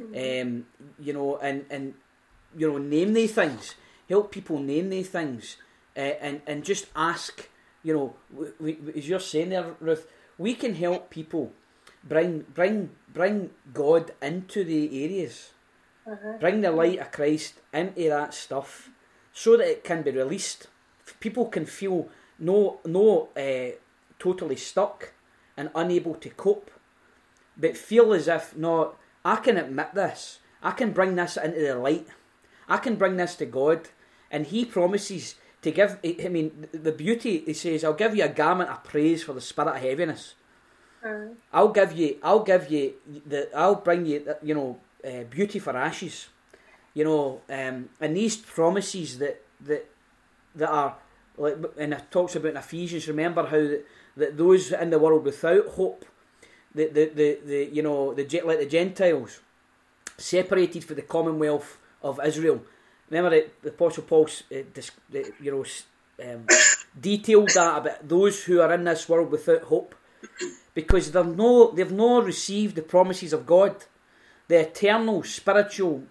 Mm-hmm. 0.00 0.48
Um, 0.48 0.66
you 1.00 1.12
know, 1.12 1.38
and 1.38 1.64
and 1.70 1.94
you 2.56 2.70
know, 2.70 2.78
name 2.78 3.12
these 3.12 3.32
things. 3.32 3.74
Help 4.08 4.30
people 4.30 4.58
name 4.60 4.90
these 4.90 5.08
things, 5.08 5.56
uh, 5.96 6.00
and 6.00 6.40
and 6.46 6.64
just 6.64 6.86
ask. 6.94 7.48
You 7.82 7.94
know, 7.94 8.16
we, 8.58 8.72
we, 8.74 8.92
as 8.96 9.08
you're 9.08 9.20
saying 9.20 9.50
there, 9.50 9.76
Ruth, 9.80 10.08
we 10.38 10.54
can 10.54 10.74
help 10.74 11.08
people 11.10 11.52
bring 12.04 12.44
bring 12.52 12.90
bring 13.12 13.50
God 13.72 14.12
into 14.20 14.64
the 14.64 15.04
areas, 15.04 15.50
uh-huh. 16.06 16.38
bring 16.40 16.60
the 16.60 16.72
light 16.72 16.98
of 16.98 17.12
Christ 17.12 17.54
into 17.72 18.08
that 18.08 18.34
stuff, 18.34 18.90
so 19.32 19.56
that 19.56 19.68
it 19.68 19.84
can 19.84 20.02
be 20.02 20.10
released. 20.10 20.66
People 21.20 21.46
can 21.46 21.64
feel 21.64 22.08
no 22.38 22.80
no 22.84 23.28
uh, 23.36 23.74
totally 24.18 24.56
stuck 24.56 25.12
and 25.56 25.70
unable 25.74 26.14
to 26.14 26.30
cope 26.30 26.70
but 27.56 27.76
feel 27.76 28.12
as 28.12 28.28
if, 28.28 28.56
no, 28.56 28.94
I 29.24 29.36
can 29.36 29.56
admit 29.56 29.94
this. 29.94 30.40
I 30.62 30.72
can 30.72 30.92
bring 30.92 31.16
this 31.16 31.36
into 31.36 31.60
the 31.60 31.74
light. 31.74 32.06
I 32.68 32.76
can 32.78 32.96
bring 32.96 33.16
this 33.16 33.34
to 33.36 33.46
God. 33.46 33.88
And 34.30 34.46
He 34.46 34.64
promises 34.64 35.36
to 35.62 35.70
give, 35.70 35.98
I 36.04 36.28
mean, 36.28 36.68
the 36.72 36.92
beauty, 36.92 37.42
He 37.46 37.54
says, 37.54 37.84
I'll 37.84 37.94
give 37.94 38.14
you 38.14 38.24
a 38.24 38.28
garment 38.28 38.70
of 38.70 38.84
praise 38.84 39.22
for 39.22 39.32
the 39.32 39.40
spirit 39.40 39.76
of 39.76 39.82
heaviness. 39.82 40.34
Uh, 41.04 41.34
I'll 41.52 41.70
give 41.70 41.92
you, 41.92 42.18
I'll 42.22 42.42
give 42.42 42.70
you, 42.70 42.94
the, 43.26 43.48
I'll 43.56 43.76
bring 43.76 44.06
you, 44.06 44.34
you 44.42 44.54
know, 44.54 44.80
uh, 45.06 45.24
beauty 45.24 45.58
for 45.58 45.76
ashes. 45.76 46.28
You 46.94 47.04
know, 47.04 47.40
um, 47.50 47.90
and 48.00 48.16
these 48.16 48.36
promises 48.36 49.18
that, 49.18 49.42
that, 49.60 49.86
that 50.54 50.68
are, 50.68 50.96
like, 51.38 51.56
and 51.78 51.92
it 51.92 52.10
talks 52.10 52.36
about 52.36 52.50
in 52.50 52.56
Ephesians, 52.56 53.08
remember 53.08 53.46
how 53.46 53.78
that, 54.16 54.36
those 54.36 54.72
in 54.72 54.90
the 54.90 54.98
world 54.98 55.24
without 55.24 55.68
hope 55.68 56.04
the, 56.76 56.86
the, 56.86 57.04
the, 57.14 57.38
the 57.44 57.70
you 57.72 57.82
know 57.82 58.14
the 58.14 58.24
like 58.44 58.58
the 58.58 58.66
Gentiles 58.66 59.40
separated 60.18 60.84
for 60.84 60.94
the 60.94 61.02
commonwealth 61.02 61.78
of 62.02 62.20
Israel. 62.24 62.62
Remember 63.10 63.30
that 63.30 63.62
the 63.62 63.70
Apostle 63.70 64.04
Paul 64.04 64.28
uh, 64.52 64.56
you 65.40 65.50
know 65.50 65.64
um, 66.22 66.46
detailed 66.98 67.50
that 67.50 67.78
about 67.78 68.08
those 68.08 68.44
who 68.44 68.60
are 68.60 68.72
in 68.74 68.84
this 68.84 69.08
world 69.08 69.30
without 69.30 69.62
hope, 69.62 69.94
because 70.74 71.10
they're 71.10 71.24
no 71.24 71.70
they've 71.70 71.92
not 71.92 72.24
received 72.24 72.76
the 72.76 72.82
promises 72.82 73.32
of 73.32 73.46
God, 73.46 73.84
the 74.48 74.60
eternal 74.60 75.22
spiritual 75.22 76.04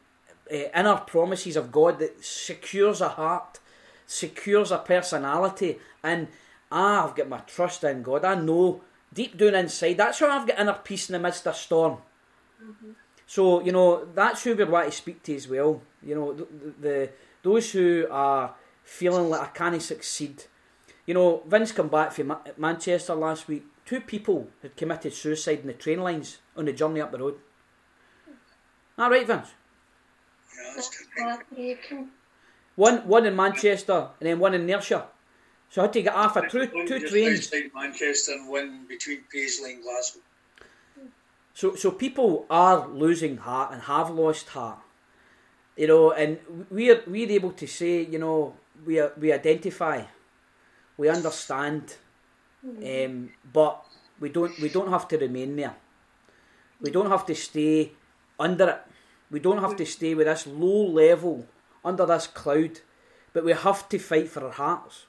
uh, 0.52 0.56
inner 0.76 0.98
promises 0.98 1.56
of 1.56 1.72
God 1.72 2.00
that 2.00 2.24
secures 2.24 3.02
a 3.02 3.10
heart, 3.10 3.60
secures 4.06 4.72
a 4.72 4.78
personality, 4.78 5.80
and 6.04 6.28
ah, 6.72 7.08
I've 7.08 7.16
got 7.16 7.30
my 7.30 7.40
trust 7.40 7.84
in 7.84 8.04
God. 8.04 8.26
I 8.26 8.36
know 8.36 8.82
deep 9.14 9.38
down 9.38 9.56
inside, 9.56 9.98
that's 9.98 10.20
how 10.20 10.30
I've 10.30 10.48
got 10.48 10.60
inner 10.60 10.74
peace 10.74 11.10
in 11.10 11.14
the 11.14 11.20
midst 11.20 11.48
of 11.48 11.56
storm. 11.56 11.98
Mm-hmm. 12.64 12.92
So, 13.26 13.62
you 13.62 13.72
know, 13.72 14.06
that's 14.14 14.44
who 14.44 14.56
we 14.56 14.64
want 14.66 14.92
to 14.92 14.96
speak 14.96 15.24
to 15.24 15.36
as 15.36 15.48
well. 15.48 15.82
You 16.04 16.16
know, 16.16 16.34
the, 16.34 16.48
the 16.80 17.10
those 17.42 17.72
who 17.72 18.08
are 18.12 18.54
feeling 18.84 19.30
like 19.30 19.42
I 19.42 19.48
can't 19.48 19.82
succeed. 19.82 20.44
You 21.06 21.14
know, 21.14 21.44
Vince 21.48 21.72
come 21.72 21.88
back 21.88 22.12
from 22.12 22.28
Ma- 22.28 22.42
Manchester 22.58 23.16
last 23.16 23.48
week. 23.48 23.66
Two 23.86 24.02
people 24.02 24.48
had 24.62 24.76
committed 24.76 25.14
suicide 25.14 25.60
in 25.60 25.68
the 25.68 25.74
train 25.74 26.02
lines 26.02 26.40
on 26.56 26.66
the 26.66 26.74
journey 26.74 27.02
up 27.02 27.12
the 27.12 27.20
road. 27.20 27.36
All 28.98 29.10
right, 29.10 29.26
Vince. 29.26 29.50
Yeah, 30.58 30.74
that's 30.76 30.90
One, 32.76 33.08
one 33.08 33.26
in 33.26 33.36
Manchester 33.36 34.10
and 34.20 34.28
then 34.28 34.40
one 34.40 34.54
in 34.54 34.70
Ayrshire. 34.70 35.06
So 35.70 35.82
I 35.82 35.86
had 35.86 35.94
to 35.94 36.02
get 36.02 36.14
off 36.14 36.36
a 36.36 36.48
two, 36.48 36.68
two 36.88 37.00
trains. 37.08 37.52
Manchester 37.74 38.34
and 38.34 38.50
one 38.50 38.86
between 38.88 39.24
Paisley 39.32 39.74
and 39.74 39.84
Glasgow. 39.84 40.22
So, 41.54 41.76
so 41.76 41.92
people 41.92 42.46
are 42.50 42.88
losing 42.88 43.38
heart 43.38 43.72
and 43.72 43.82
have 43.84 44.10
lost 44.10 44.50
heart, 44.50 44.80
you 45.78 45.88
know, 45.88 46.12
and 46.12 46.40
we're 46.70 47.02
we're 47.08 47.32
able 47.32 47.52
to 47.54 47.66
say, 47.66 48.04
you 48.06 48.20
know, 48.20 48.56
we 48.86 49.02
we 49.18 49.32
identify, 49.32 50.04
we 50.98 51.08
understand, 51.08 51.96
mm-hmm. 52.66 53.14
um, 53.16 53.30
but 53.54 53.86
we 54.20 54.30
don't 54.30 54.60
we 54.60 54.68
don't 54.68 54.90
have 54.90 55.08
to 55.08 55.18
remain 55.18 55.56
there. 55.56 55.76
We 56.82 56.92
don't 56.92 57.10
have 57.10 57.26
to 57.28 57.36
stay 57.36 57.94
under 58.38 58.70
it. 58.70 58.82
We 59.32 59.40
don't 59.40 59.60
have 59.60 59.78
to 59.78 59.86
stay 59.86 60.14
with 60.14 60.28
this 60.28 60.46
low 60.46 60.88
level 60.88 61.48
under 61.86 62.06
this 62.06 62.28
cloud, 62.28 62.80
but 63.32 63.46
we 63.46 63.54
have 63.54 63.88
to 63.90 64.00
fight 64.00 64.30
for 64.30 64.46
our 64.46 64.52
hearts. 64.52 65.06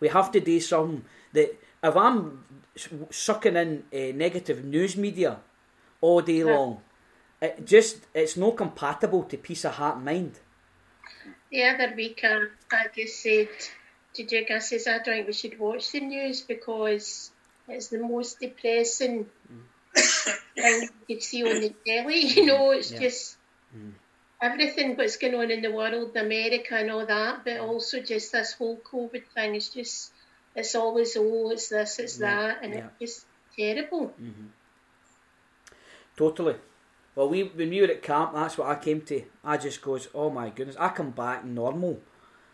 We 0.00 0.08
have 0.08 0.30
to 0.32 0.40
do 0.40 0.60
something 0.60 1.04
that 1.32 1.58
if 1.82 1.96
I'm 1.96 2.44
sucking 3.10 3.56
in 3.56 3.84
uh, 3.92 4.16
negative 4.16 4.64
news 4.64 4.96
media 4.96 5.38
all 6.00 6.20
day 6.20 6.44
long, 6.44 6.80
it 7.40 7.66
just 7.66 7.98
it's 8.14 8.36
not 8.36 8.56
compatible 8.56 9.22
to 9.24 9.36
peace 9.38 9.64
of 9.64 9.74
heart 9.74 9.96
and 9.96 10.04
mind. 10.04 10.40
The 11.50 11.64
other 11.64 11.94
week, 11.96 12.20
I, 12.24 12.46
I 12.72 12.86
just 12.94 13.22
said 13.22 13.48
to 14.14 14.24
Jig, 14.24 14.50
I 14.50 14.58
says 14.58 14.86
I 14.86 14.98
don't 14.98 15.04
think 15.04 15.26
we 15.28 15.32
should 15.32 15.58
watch 15.58 15.92
the 15.92 16.00
news 16.00 16.42
because 16.42 17.30
it's 17.68 17.88
the 17.88 17.98
most 17.98 18.40
depressing 18.40 19.26
mm. 19.52 20.34
thing 20.54 20.88
you 21.06 21.16
could 21.16 21.22
see 21.22 21.44
on 21.44 21.60
the 21.60 21.72
telly. 21.86 22.20
You 22.20 22.46
know, 22.46 22.72
it's 22.72 22.90
yeah. 22.90 23.00
just. 23.00 23.36
Mm 23.76 23.92
everything 24.40 24.96
what's 24.96 25.16
going 25.16 25.34
on 25.34 25.50
in 25.50 25.62
the 25.62 25.70
world, 25.70 26.16
America 26.16 26.76
and 26.76 26.90
all 26.90 27.06
that, 27.06 27.44
but 27.44 27.58
also 27.58 28.00
just 28.00 28.32
this 28.32 28.52
whole 28.52 28.76
COVID 28.78 29.24
thing 29.34 29.54
is 29.54 29.70
just, 29.70 30.12
it's 30.54 30.74
always, 30.74 31.16
oh, 31.18 31.50
it's 31.50 31.68
this, 31.68 31.98
it's 31.98 32.18
yeah, 32.18 32.26
that, 32.26 32.64
and 32.64 32.74
yeah. 32.74 32.86
it's 33.00 33.14
just 33.14 33.26
terrible. 33.56 34.08
Mm-hmm. 34.08 34.46
Totally. 36.16 36.56
Well, 37.14 37.28
we 37.30 37.44
when 37.44 37.70
we 37.70 37.80
were 37.80 37.88
at 37.88 38.02
camp, 38.02 38.34
that's 38.34 38.58
what 38.58 38.68
I 38.68 38.74
came 38.74 39.00
to. 39.02 39.22
I 39.42 39.56
just 39.56 39.80
goes, 39.80 40.08
oh 40.14 40.28
my 40.28 40.50
goodness, 40.50 40.76
I 40.78 40.88
come 40.90 41.10
back 41.10 41.44
normal. 41.44 42.00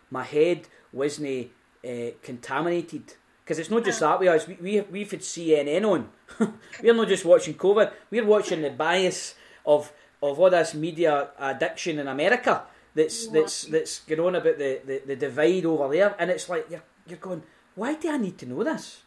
My 0.09 0.23
head 0.23 0.67
wasn't 0.91 1.51
uh, 1.85 2.11
contaminated. 2.21 3.15
Because 3.43 3.59
it's 3.59 3.69
not 3.69 3.83
just 3.83 3.99
that 3.99 4.21
way, 4.21 4.39
we, 4.47 4.55
we, 4.61 4.81
we've 4.81 5.11
had 5.11 5.19
CNN 5.19 5.83
on. 5.83 6.09
we're 6.81 6.93
not 6.93 7.09
just 7.09 7.25
watching 7.25 7.55
COVID, 7.55 7.91
we're 8.09 8.25
watching 8.25 8.61
the 8.61 8.69
bias 8.69 9.35
of 9.65 9.91
of 10.31 10.39
all 10.39 10.49
this 10.49 10.73
media 10.73 11.29
addiction 11.37 11.99
in 11.99 12.07
America 12.07 12.63
that's 12.95 13.27
that's 13.27 13.65
that's 13.65 13.99
going 13.99 14.21
on 14.21 14.35
about 14.35 14.57
the, 14.57 14.81
the, 14.85 15.01
the 15.05 15.15
divide 15.15 15.65
over 15.65 15.89
there, 15.89 16.15
and 16.17 16.31
it's 16.31 16.47
like 16.47 16.65
you're 16.69 16.83
you're 17.07 17.19
going, 17.19 17.43
why 17.75 17.95
do 17.95 18.09
I 18.09 18.17
need 18.17 18.37
to 18.39 18.45
know 18.45 18.63
this? 18.63 19.01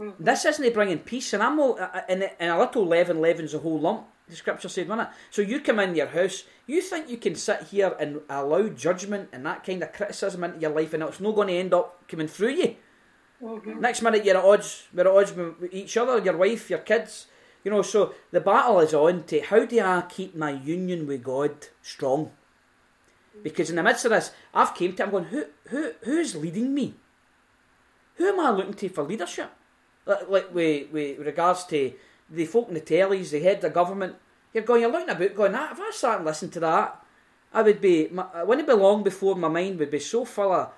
Mm-hmm. 0.00 0.24
This 0.24 0.44
isn't 0.44 0.74
bringing 0.74 0.98
peace, 1.00 1.32
and 1.32 1.42
I'm 1.42 1.58
all, 1.58 1.78
in, 2.08 2.22
in 2.22 2.50
a 2.50 2.58
little 2.58 2.86
leaven 2.86 3.20
leavens 3.20 3.54
a 3.54 3.58
whole 3.58 3.80
lump. 3.80 4.06
The 4.28 4.36
scripture 4.36 4.68
said, 4.68 4.88
wasn't 4.88 5.08
it? 5.08 5.14
So 5.30 5.40
you 5.42 5.60
come 5.60 5.78
in 5.78 5.94
your 5.94 6.08
house, 6.08 6.44
you 6.66 6.82
think 6.82 7.08
you 7.08 7.16
can 7.16 7.34
sit 7.34 7.62
here 7.70 7.94
and 8.00 8.20
allow 8.28 8.68
judgment 8.68 9.28
and 9.32 9.46
that 9.46 9.64
kind 9.64 9.82
of 9.82 9.92
criticism 9.92 10.44
into 10.44 10.58
your 10.58 10.72
life, 10.72 10.92
and 10.94 11.02
it's 11.02 11.20
not 11.20 11.34
going 11.34 11.48
to 11.48 11.54
end 11.54 11.72
up 11.72 12.08
coming 12.08 12.28
through 12.28 12.50
you. 12.50 12.76
Mm-hmm. 13.42 13.80
Next 13.80 14.02
minute 14.02 14.24
you're 14.24 14.36
at 14.36 14.44
odds, 14.44 14.88
we're 14.92 15.02
at 15.02 15.06
odds 15.06 15.32
with 15.32 15.72
each 15.72 15.96
other, 15.96 16.18
your 16.18 16.36
wife, 16.36 16.70
your 16.70 16.80
kids, 16.80 17.26
You 17.66 17.72
know, 17.72 17.82
so 17.82 18.14
the 18.30 18.40
battle 18.40 18.78
is 18.78 18.94
on 18.94 19.24
to 19.24 19.40
how 19.40 19.64
do 19.64 19.80
I 19.80 20.02
keep 20.02 20.36
my 20.36 20.52
union 20.52 21.04
with 21.04 21.24
God 21.24 21.66
strong? 21.82 22.30
Because 23.42 23.70
in 23.70 23.74
the 23.74 23.82
midst 23.82 24.04
of 24.04 24.12
this, 24.12 24.30
I've 24.54 24.72
came 24.72 24.92
to. 24.94 25.02
I'm 25.02 25.10
going. 25.10 25.24
Who 25.24 25.46
who 25.70 25.90
who's 26.04 26.36
leading 26.36 26.72
me? 26.72 26.94
Who 28.18 28.28
am 28.28 28.38
I 28.38 28.50
looking 28.50 28.74
to 28.74 28.88
for 28.88 29.02
leadership? 29.02 29.50
Like, 30.06 30.28
like 30.28 30.54
with, 30.54 30.92
with 30.92 31.18
regards 31.18 31.64
to 31.64 31.92
the 32.30 32.44
folk 32.46 32.68
in 32.68 32.74
the 32.74 32.80
tellies, 32.80 33.30
the 33.30 33.40
head 33.40 33.64
of 33.64 33.74
government. 33.74 34.14
You're 34.54 34.62
going. 34.62 34.82
You're 34.82 34.92
looking 34.92 35.10
about, 35.10 35.34
going. 35.34 35.56
Ah, 35.56 35.72
if 35.72 35.80
I 35.80 35.90
sat 35.92 36.18
and 36.18 36.24
listened 36.24 36.52
to 36.52 36.60
that, 36.60 37.04
I 37.52 37.62
would 37.62 37.80
be. 37.80 38.06
My, 38.12 38.26
it 38.42 38.46
wouldn't 38.46 38.68
be 38.68 38.74
long 38.74 39.02
before 39.02 39.34
my 39.34 39.48
mind 39.48 39.80
would 39.80 39.90
be 39.90 39.98
so 39.98 40.24
full 40.24 40.52
of 40.52 40.68
uh, 40.68 40.70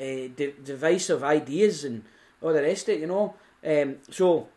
de- 0.00 0.56
divisive 0.64 1.22
ideas 1.22 1.84
and 1.84 2.02
all 2.40 2.52
the 2.52 2.62
rest 2.62 2.88
of 2.88 2.96
it. 2.96 3.00
You 3.02 3.06
know. 3.06 3.36
Um, 3.64 3.98
so 4.10 4.48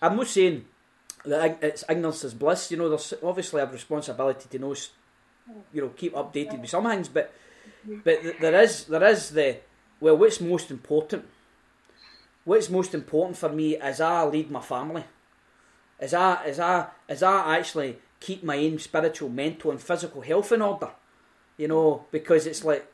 I'm 0.00 0.14
not 0.14 0.28
saying 0.28 0.66
that 1.24 1.58
it's 1.62 1.84
ignorance 1.88 2.24
is 2.24 2.34
bliss. 2.34 2.70
You 2.70 2.76
know, 2.76 2.88
there's 2.88 3.14
obviously 3.22 3.60
a 3.60 3.66
responsibility 3.66 4.48
to 4.50 4.58
know 4.58 4.74
you 5.72 5.82
know 5.82 5.88
keep 5.90 6.14
updated 6.14 6.60
with 6.60 6.70
some 6.70 6.84
things, 6.84 7.08
but 7.08 7.32
but 8.04 8.20
there 8.40 8.60
is 8.60 8.84
there 8.84 9.04
is 9.04 9.30
the 9.30 9.58
well, 10.00 10.16
what's 10.16 10.40
most 10.40 10.70
important? 10.70 11.24
What's 12.44 12.68
most 12.68 12.94
important 12.94 13.38
for 13.38 13.48
me 13.48 13.76
is 13.76 14.00
I 14.00 14.24
lead 14.24 14.50
my 14.50 14.60
family. 14.60 15.04
Is 16.00 16.12
I 16.12 16.44
is 16.44 16.60
I 16.60 16.88
is 17.08 17.22
I 17.22 17.56
actually 17.56 17.98
keep 18.20 18.42
my 18.44 18.58
own 18.58 18.78
spiritual, 18.78 19.30
mental, 19.30 19.70
and 19.70 19.80
physical 19.80 20.20
health 20.20 20.52
in 20.52 20.62
order. 20.62 20.90
You 21.56 21.68
know, 21.68 22.04
because 22.10 22.46
it's 22.46 22.64
like 22.64 22.86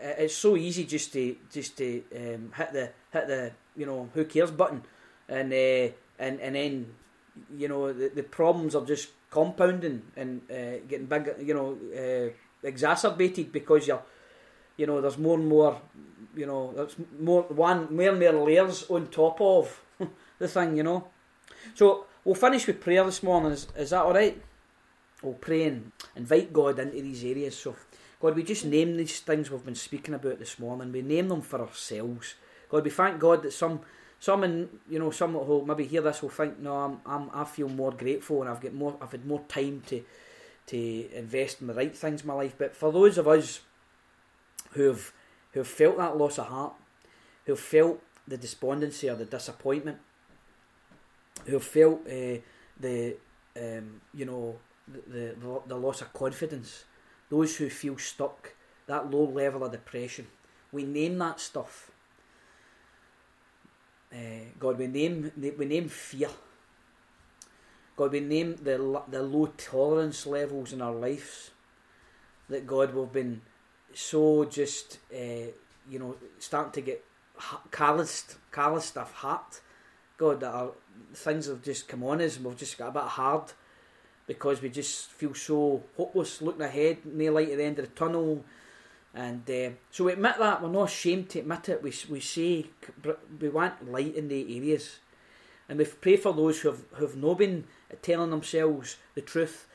it's 0.00 0.34
so 0.34 0.56
easy 0.56 0.84
just 0.84 1.12
to 1.12 1.36
just 1.50 1.78
to 1.78 2.02
um, 2.14 2.52
hit 2.56 2.72
the 2.72 2.90
hit 3.12 3.28
the 3.28 3.52
you 3.76 3.86
know 3.86 4.10
who 4.12 4.24
cares 4.24 4.50
button, 4.50 4.82
and 5.28 5.52
uh, 5.52 5.92
and 6.18 6.40
and 6.40 6.54
then 6.54 6.94
you 7.56 7.68
know 7.68 7.92
the, 7.92 8.08
the 8.08 8.22
problems 8.22 8.74
are 8.74 8.84
just 8.84 9.08
compounding 9.30 10.02
and 10.16 10.40
uh, 10.50 10.78
getting 10.88 11.06
bigger, 11.06 11.36
you 11.40 11.54
know, 11.54 11.76
uh, 11.94 12.32
exacerbated 12.66 13.52
because 13.52 13.86
you're, 13.86 14.02
you 14.76 14.86
know, 14.86 15.00
there's 15.00 15.18
more 15.18 15.38
and 15.38 15.48
more, 15.48 15.80
you 16.34 16.46
know, 16.46 16.72
there's 16.74 16.96
more 17.18 17.42
one 17.42 17.94
more 17.94 18.08
and 18.10 18.20
more 18.20 18.46
layers 18.46 18.88
on 18.88 19.06
top 19.08 19.40
of 19.40 19.82
the 20.38 20.48
thing, 20.48 20.76
you 20.76 20.82
know. 20.82 21.08
So 21.74 22.06
we'll 22.24 22.34
finish 22.34 22.66
with 22.66 22.80
prayer 22.80 23.04
this 23.04 23.22
morning. 23.22 23.52
Is, 23.52 23.68
is 23.76 23.90
that 23.90 24.02
all 24.02 24.14
right? 24.14 24.40
We'll 25.22 25.34
pray 25.34 25.64
and 25.64 25.92
invite 26.14 26.52
God 26.52 26.78
into 26.78 27.02
these 27.02 27.24
areas. 27.24 27.56
So, 27.58 27.74
God, 28.20 28.36
we 28.36 28.42
just 28.42 28.64
name 28.64 28.96
these 28.96 29.20
things 29.20 29.50
we've 29.50 29.64
been 29.64 29.74
speaking 29.74 30.14
about 30.14 30.38
this 30.38 30.58
morning. 30.58 30.92
We 30.92 31.02
name 31.02 31.28
them 31.28 31.40
for 31.40 31.60
ourselves. 31.60 32.34
God, 32.68 32.84
we 32.84 32.90
thank 32.90 33.18
God 33.18 33.42
that 33.42 33.52
some 33.52 33.80
some 34.18 34.44
in 34.44 34.68
you 34.88 34.98
know 34.98 35.10
some 35.10 35.34
who 35.34 35.64
maybe 35.64 35.84
hear 35.84 36.00
this 36.00 36.22
will 36.22 36.30
think 36.30 36.58
no 36.58 36.74
I'm, 36.74 37.00
I'm 37.04 37.30
I 37.32 37.44
feel 37.44 37.68
more 37.68 37.92
grateful 37.92 38.40
and 38.40 38.50
I've 38.50 38.60
got 38.60 38.72
more 38.72 38.96
I've 39.00 39.12
had 39.12 39.26
more 39.26 39.42
time 39.48 39.82
to 39.86 40.02
to 40.66 41.16
invest 41.16 41.60
in 41.60 41.68
the 41.68 41.74
right 41.74 41.96
things 41.96 42.22
in 42.22 42.26
my 42.26 42.34
life. 42.34 42.54
But 42.58 42.74
for 42.74 42.92
those 42.92 43.18
of 43.18 43.28
us 43.28 43.60
who've 44.72 45.12
who've 45.52 45.66
felt 45.66 45.96
that 45.98 46.16
loss 46.16 46.38
of 46.38 46.46
heart 46.46 46.74
who've 47.44 47.58
felt 47.58 48.02
the 48.26 48.36
despondency 48.36 49.08
or 49.08 49.14
the 49.14 49.24
disappointment 49.24 49.98
who've 51.46 51.62
felt 51.62 52.00
uh, 52.06 52.38
the 52.80 53.16
um, 53.56 54.00
you 54.12 54.24
know 54.24 54.56
the, 54.88 55.34
the 55.38 55.60
the 55.66 55.76
loss 55.76 56.00
of 56.00 56.12
confidence 56.12 56.84
those 57.30 57.56
who 57.56 57.68
feel 57.70 57.98
stuck 57.98 58.54
that 58.86 59.10
low 59.10 59.24
level 59.24 59.64
of 59.64 59.72
depression 59.72 60.26
we 60.72 60.84
name 60.84 61.18
that 61.18 61.40
stuff 61.40 61.90
uh, 64.12 64.16
God, 64.58 64.78
we 64.78 64.86
name 64.86 65.32
we 65.36 65.64
name 65.64 65.88
fear. 65.88 66.30
God, 67.96 68.12
we 68.12 68.20
name 68.20 68.56
the 68.56 69.02
the 69.08 69.22
low 69.22 69.46
tolerance 69.56 70.26
levels 70.26 70.72
in 70.72 70.82
our 70.82 70.94
lives. 70.94 71.50
That 72.48 72.66
God, 72.66 72.94
we've 72.94 73.12
been 73.12 73.42
so 73.94 74.44
just 74.44 74.98
uh, 75.12 75.50
you 75.88 75.98
know 75.98 76.16
starting 76.38 76.72
to 76.72 76.80
get 76.80 77.04
calloused, 77.70 78.36
calloused 78.52 78.96
of 78.96 79.12
heart. 79.12 79.60
God, 80.16 80.40
that 80.40 80.52
our 80.52 80.72
things 81.14 81.46
have 81.46 81.62
just 81.62 81.88
come 81.88 82.02
on 82.04 82.20
us, 82.20 82.36
and 82.36 82.46
we've 82.46 82.56
just 82.56 82.78
got 82.78 82.88
a 82.88 82.92
bit 82.92 83.02
hard 83.02 83.52
because 84.26 84.62
we 84.62 84.68
just 84.68 85.10
feel 85.10 85.34
so 85.34 85.82
hopeless, 85.96 86.40
looking 86.42 86.62
ahead, 86.62 86.98
no 87.04 87.32
light 87.32 87.50
at 87.50 87.58
the 87.58 87.64
end 87.64 87.78
of 87.78 87.84
the 87.84 87.94
tunnel 87.94 88.44
and 89.16 89.50
uh, 89.50 89.70
so 89.90 90.04
we 90.04 90.12
admit 90.12 90.34
that, 90.38 90.62
we're 90.62 90.68
not 90.68 90.90
ashamed 90.90 91.30
to 91.30 91.38
admit 91.38 91.70
it. 91.70 91.82
We, 91.82 91.90
we 92.10 92.20
say 92.20 92.66
we 93.40 93.48
want 93.48 93.90
light 93.90 94.14
in 94.14 94.28
the 94.28 94.56
areas. 94.56 94.98
And 95.70 95.78
we 95.78 95.86
pray 95.86 96.18
for 96.18 96.34
those 96.34 96.60
who 96.60 96.68
have, 96.68 96.84
have 97.00 97.16
not 97.16 97.38
been 97.38 97.64
telling 98.02 98.28
themselves 98.28 98.98
the 99.14 99.22
truth 99.22 99.66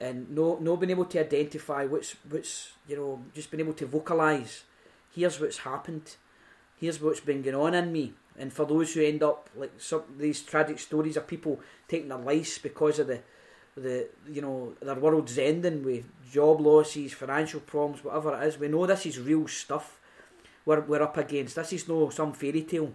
and 0.00 0.28
no, 0.30 0.58
no 0.60 0.76
been 0.76 0.90
able 0.90 1.04
to 1.06 1.20
identify 1.20 1.84
what's, 1.86 2.16
what's, 2.28 2.72
you 2.88 2.96
know, 2.96 3.22
just 3.34 3.52
been 3.52 3.60
able 3.60 3.72
to 3.74 3.86
vocalise. 3.86 4.62
Here's 5.14 5.40
what's 5.40 5.58
happened. 5.58 6.16
Here's 6.76 7.00
what's 7.00 7.20
been 7.20 7.42
going 7.42 7.56
on 7.56 7.74
in 7.74 7.92
me. 7.92 8.14
And 8.36 8.52
for 8.52 8.66
those 8.66 8.94
who 8.94 9.02
end 9.02 9.22
up, 9.22 9.48
like 9.56 9.72
some 9.78 10.02
these 10.16 10.42
tragic 10.42 10.80
stories 10.80 11.16
of 11.16 11.28
people 11.28 11.60
taking 11.86 12.08
their 12.08 12.18
lives 12.18 12.58
because 12.58 12.98
of 12.98 13.06
the, 13.06 13.20
the 13.78 14.08
you 14.30 14.42
know 14.42 14.74
their 14.80 14.94
world's 14.94 15.38
ending 15.38 15.84
with 15.84 16.04
job 16.30 16.60
losses, 16.60 17.12
financial 17.12 17.60
problems, 17.60 18.04
whatever 18.04 18.40
it 18.40 18.46
is. 18.46 18.58
We 18.58 18.68
know 18.68 18.86
this 18.86 19.06
is 19.06 19.20
real 19.20 19.48
stuff. 19.48 19.98
We're 20.64 20.80
we're 20.80 21.02
up 21.02 21.16
against. 21.16 21.56
This 21.56 21.72
is 21.72 21.88
no 21.88 22.10
some 22.10 22.32
fairy 22.32 22.62
tale. 22.62 22.92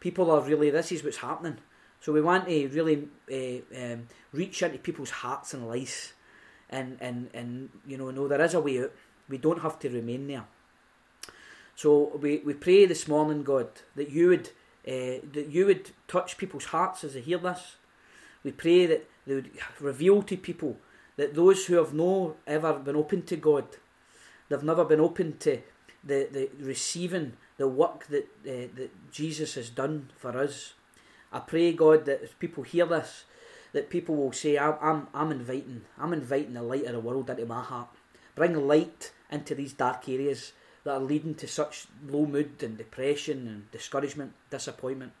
People 0.00 0.30
are 0.30 0.40
really. 0.40 0.70
This 0.70 0.92
is 0.92 1.04
what's 1.04 1.18
happening. 1.18 1.58
So 2.00 2.12
we 2.12 2.20
want 2.20 2.46
to 2.46 2.68
really 2.68 3.08
uh, 3.30 3.92
um, 3.92 4.08
reach 4.32 4.62
into 4.62 4.78
people's 4.78 5.10
hearts 5.10 5.54
and 5.54 5.68
lives, 5.68 6.12
and 6.70 6.96
and 7.00 7.30
and 7.34 7.70
you 7.86 7.96
know 7.96 8.10
know 8.10 8.28
there 8.28 8.42
is 8.42 8.54
a 8.54 8.60
way 8.60 8.82
out. 8.82 8.92
We 9.28 9.38
don't 9.38 9.60
have 9.60 9.78
to 9.80 9.88
remain 9.90 10.26
there. 10.26 10.44
So 11.78 12.16
we, 12.20 12.38
we 12.38 12.54
pray 12.54 12.86
this 12.86 13.06
morning, 13.06 13.44
God, 13.44 13.68
that 13.94 14.10
you 14.10 14.28
would 14.28 14.48
uh, 14.86 15.22
that 15.32 15.46
you 15.50 15.66
would 15.66 15.90
touch 16.08 16.36
people's 16.36 16.66
hearts 16.66 17.04
as 17.04 17.14
they 17.14 17.20
hear 17.20 17.38
this. 17.38 17.76
We 18.48 18.52
pray 18.52 18.86
that 18.86 19.06
they 19.26 19.34
would 19.34 19.50
reveal 19.78 20.22
to 20.22 20.34
people 20.38 20.78
that 21.18 21.34
those 21.34 21.66
who 21.66 21.74
have 21.74 21.92
no 21.92 22.36
ever 22.46 22.72
been 22.78 22.96
open 22.96 23.20
to 23.24 23.36
God, 23.36 23.66
they've 24.48 24.62
never 24.62 24.86
been 24.86 25.00
open 25.00 25.36
to 25.40 25.60
the, 26.02 26.28
the 26.32 26.48
receiving 26.58 27.34
the 27.58 27.68
work 27.68 28.06
that 28.06 28.26
uh, 28.46 28.72
that 28.74 29.12
Jesus 29.12 29.54
has 29.56 29.68
done 29.68 30.08
for 30.16 30.34
us. 30.38 30.72
I 31.30 31.40
pray 31.40 31.74
God 31.74 32.06
that 32.06 32.22
if 32.22 32.38
people 32.38 32.62
hear 32.62 32.86
this, 32.86 33.26
that 33.74 33.90
people 33.90 34.16
will 34.16 34.32
say, 34.32 34.56
I'm, 34.56 34.76
I'm, 34.80 35.08
I'm 35.12 35.30
inviting, 35.30 35.82
I'm 35.98 36.14
inviting 36.14 36.54
the 36.54 36.62
light 36.62 36.86
of 36.86 36.92
the 36.92 37.00
world 37.00 37.28
into 37.28 37.44
my 37.44 37.62
heart. 37.62 37.90
Bring 38.34 38.66
light 38.66 39.12
into 39.30 39.54
these 39.54 39.74
dark 39.74 40.08
areas 40.08 40.52
that 40.84 40.94
are 40.94 41.00
leading 41.00 41.34
to 41.34 41.46
such 41.46 41.86
low 42.08 42.24
mood 42.24 42.62
and 42.62 42.78
depression 42.78 43.46
and 43.46 43.70
discouragement, 43.72 44.32
disappointment. 44.48 45.12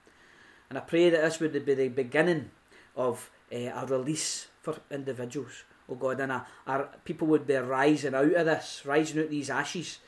And 0.70 0.78
I 0.78 0.80
pray 0.80 1.10
that 1.10 1.20
this 1.20 1.40
would 1.40 1.52
be 1.66 1.74
the 1.74 1.88
beginning 1.88 2.52
of 2.98 3.30
uh, 3.50 3.56
a 3.56 3.86
release 3.86 4.48
for 4.60 4.76
individuals. 4.90 5.64
Oh 5.88 5.94
God, 5.94 6.20
and 6.20 6.32
a, 6.32 6.46
our 6.66 6.90
people 7.04 7.28
would 7.28 7.46
be 7.46 7.54
rising 7.54 8.14
out 8.14 8.34
of 8.34 8.44
this, 8.44 8.82
rising 8.84 9.20
out 9.20 9.24
of 9.24 9.30
these 9.30 9.48
ashes, 9.48 10.00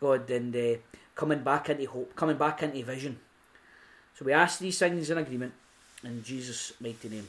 God, 0.00 0.30
and 0.30 0.56
uh, 0.56 0.78
coming 1.14 1.40
back 1.40 1.68
into 1.68 1.84
hope, 1.84 2.16
coming 2.16 2.38
back 2.38 2.62
into 2.62 2.82
vision. 2.82 3.18
So 4.14 4.24
we 4.24 4.32
ask 4.32 4.58
these 4.58 4.78
things 4.78 5.10
in 5.10 5.18
agreement 5.18 5.52
in 6.02 6.22
Jesus' 6.22 6.72
mighty 6.80 7.10
name. 7.10 7.28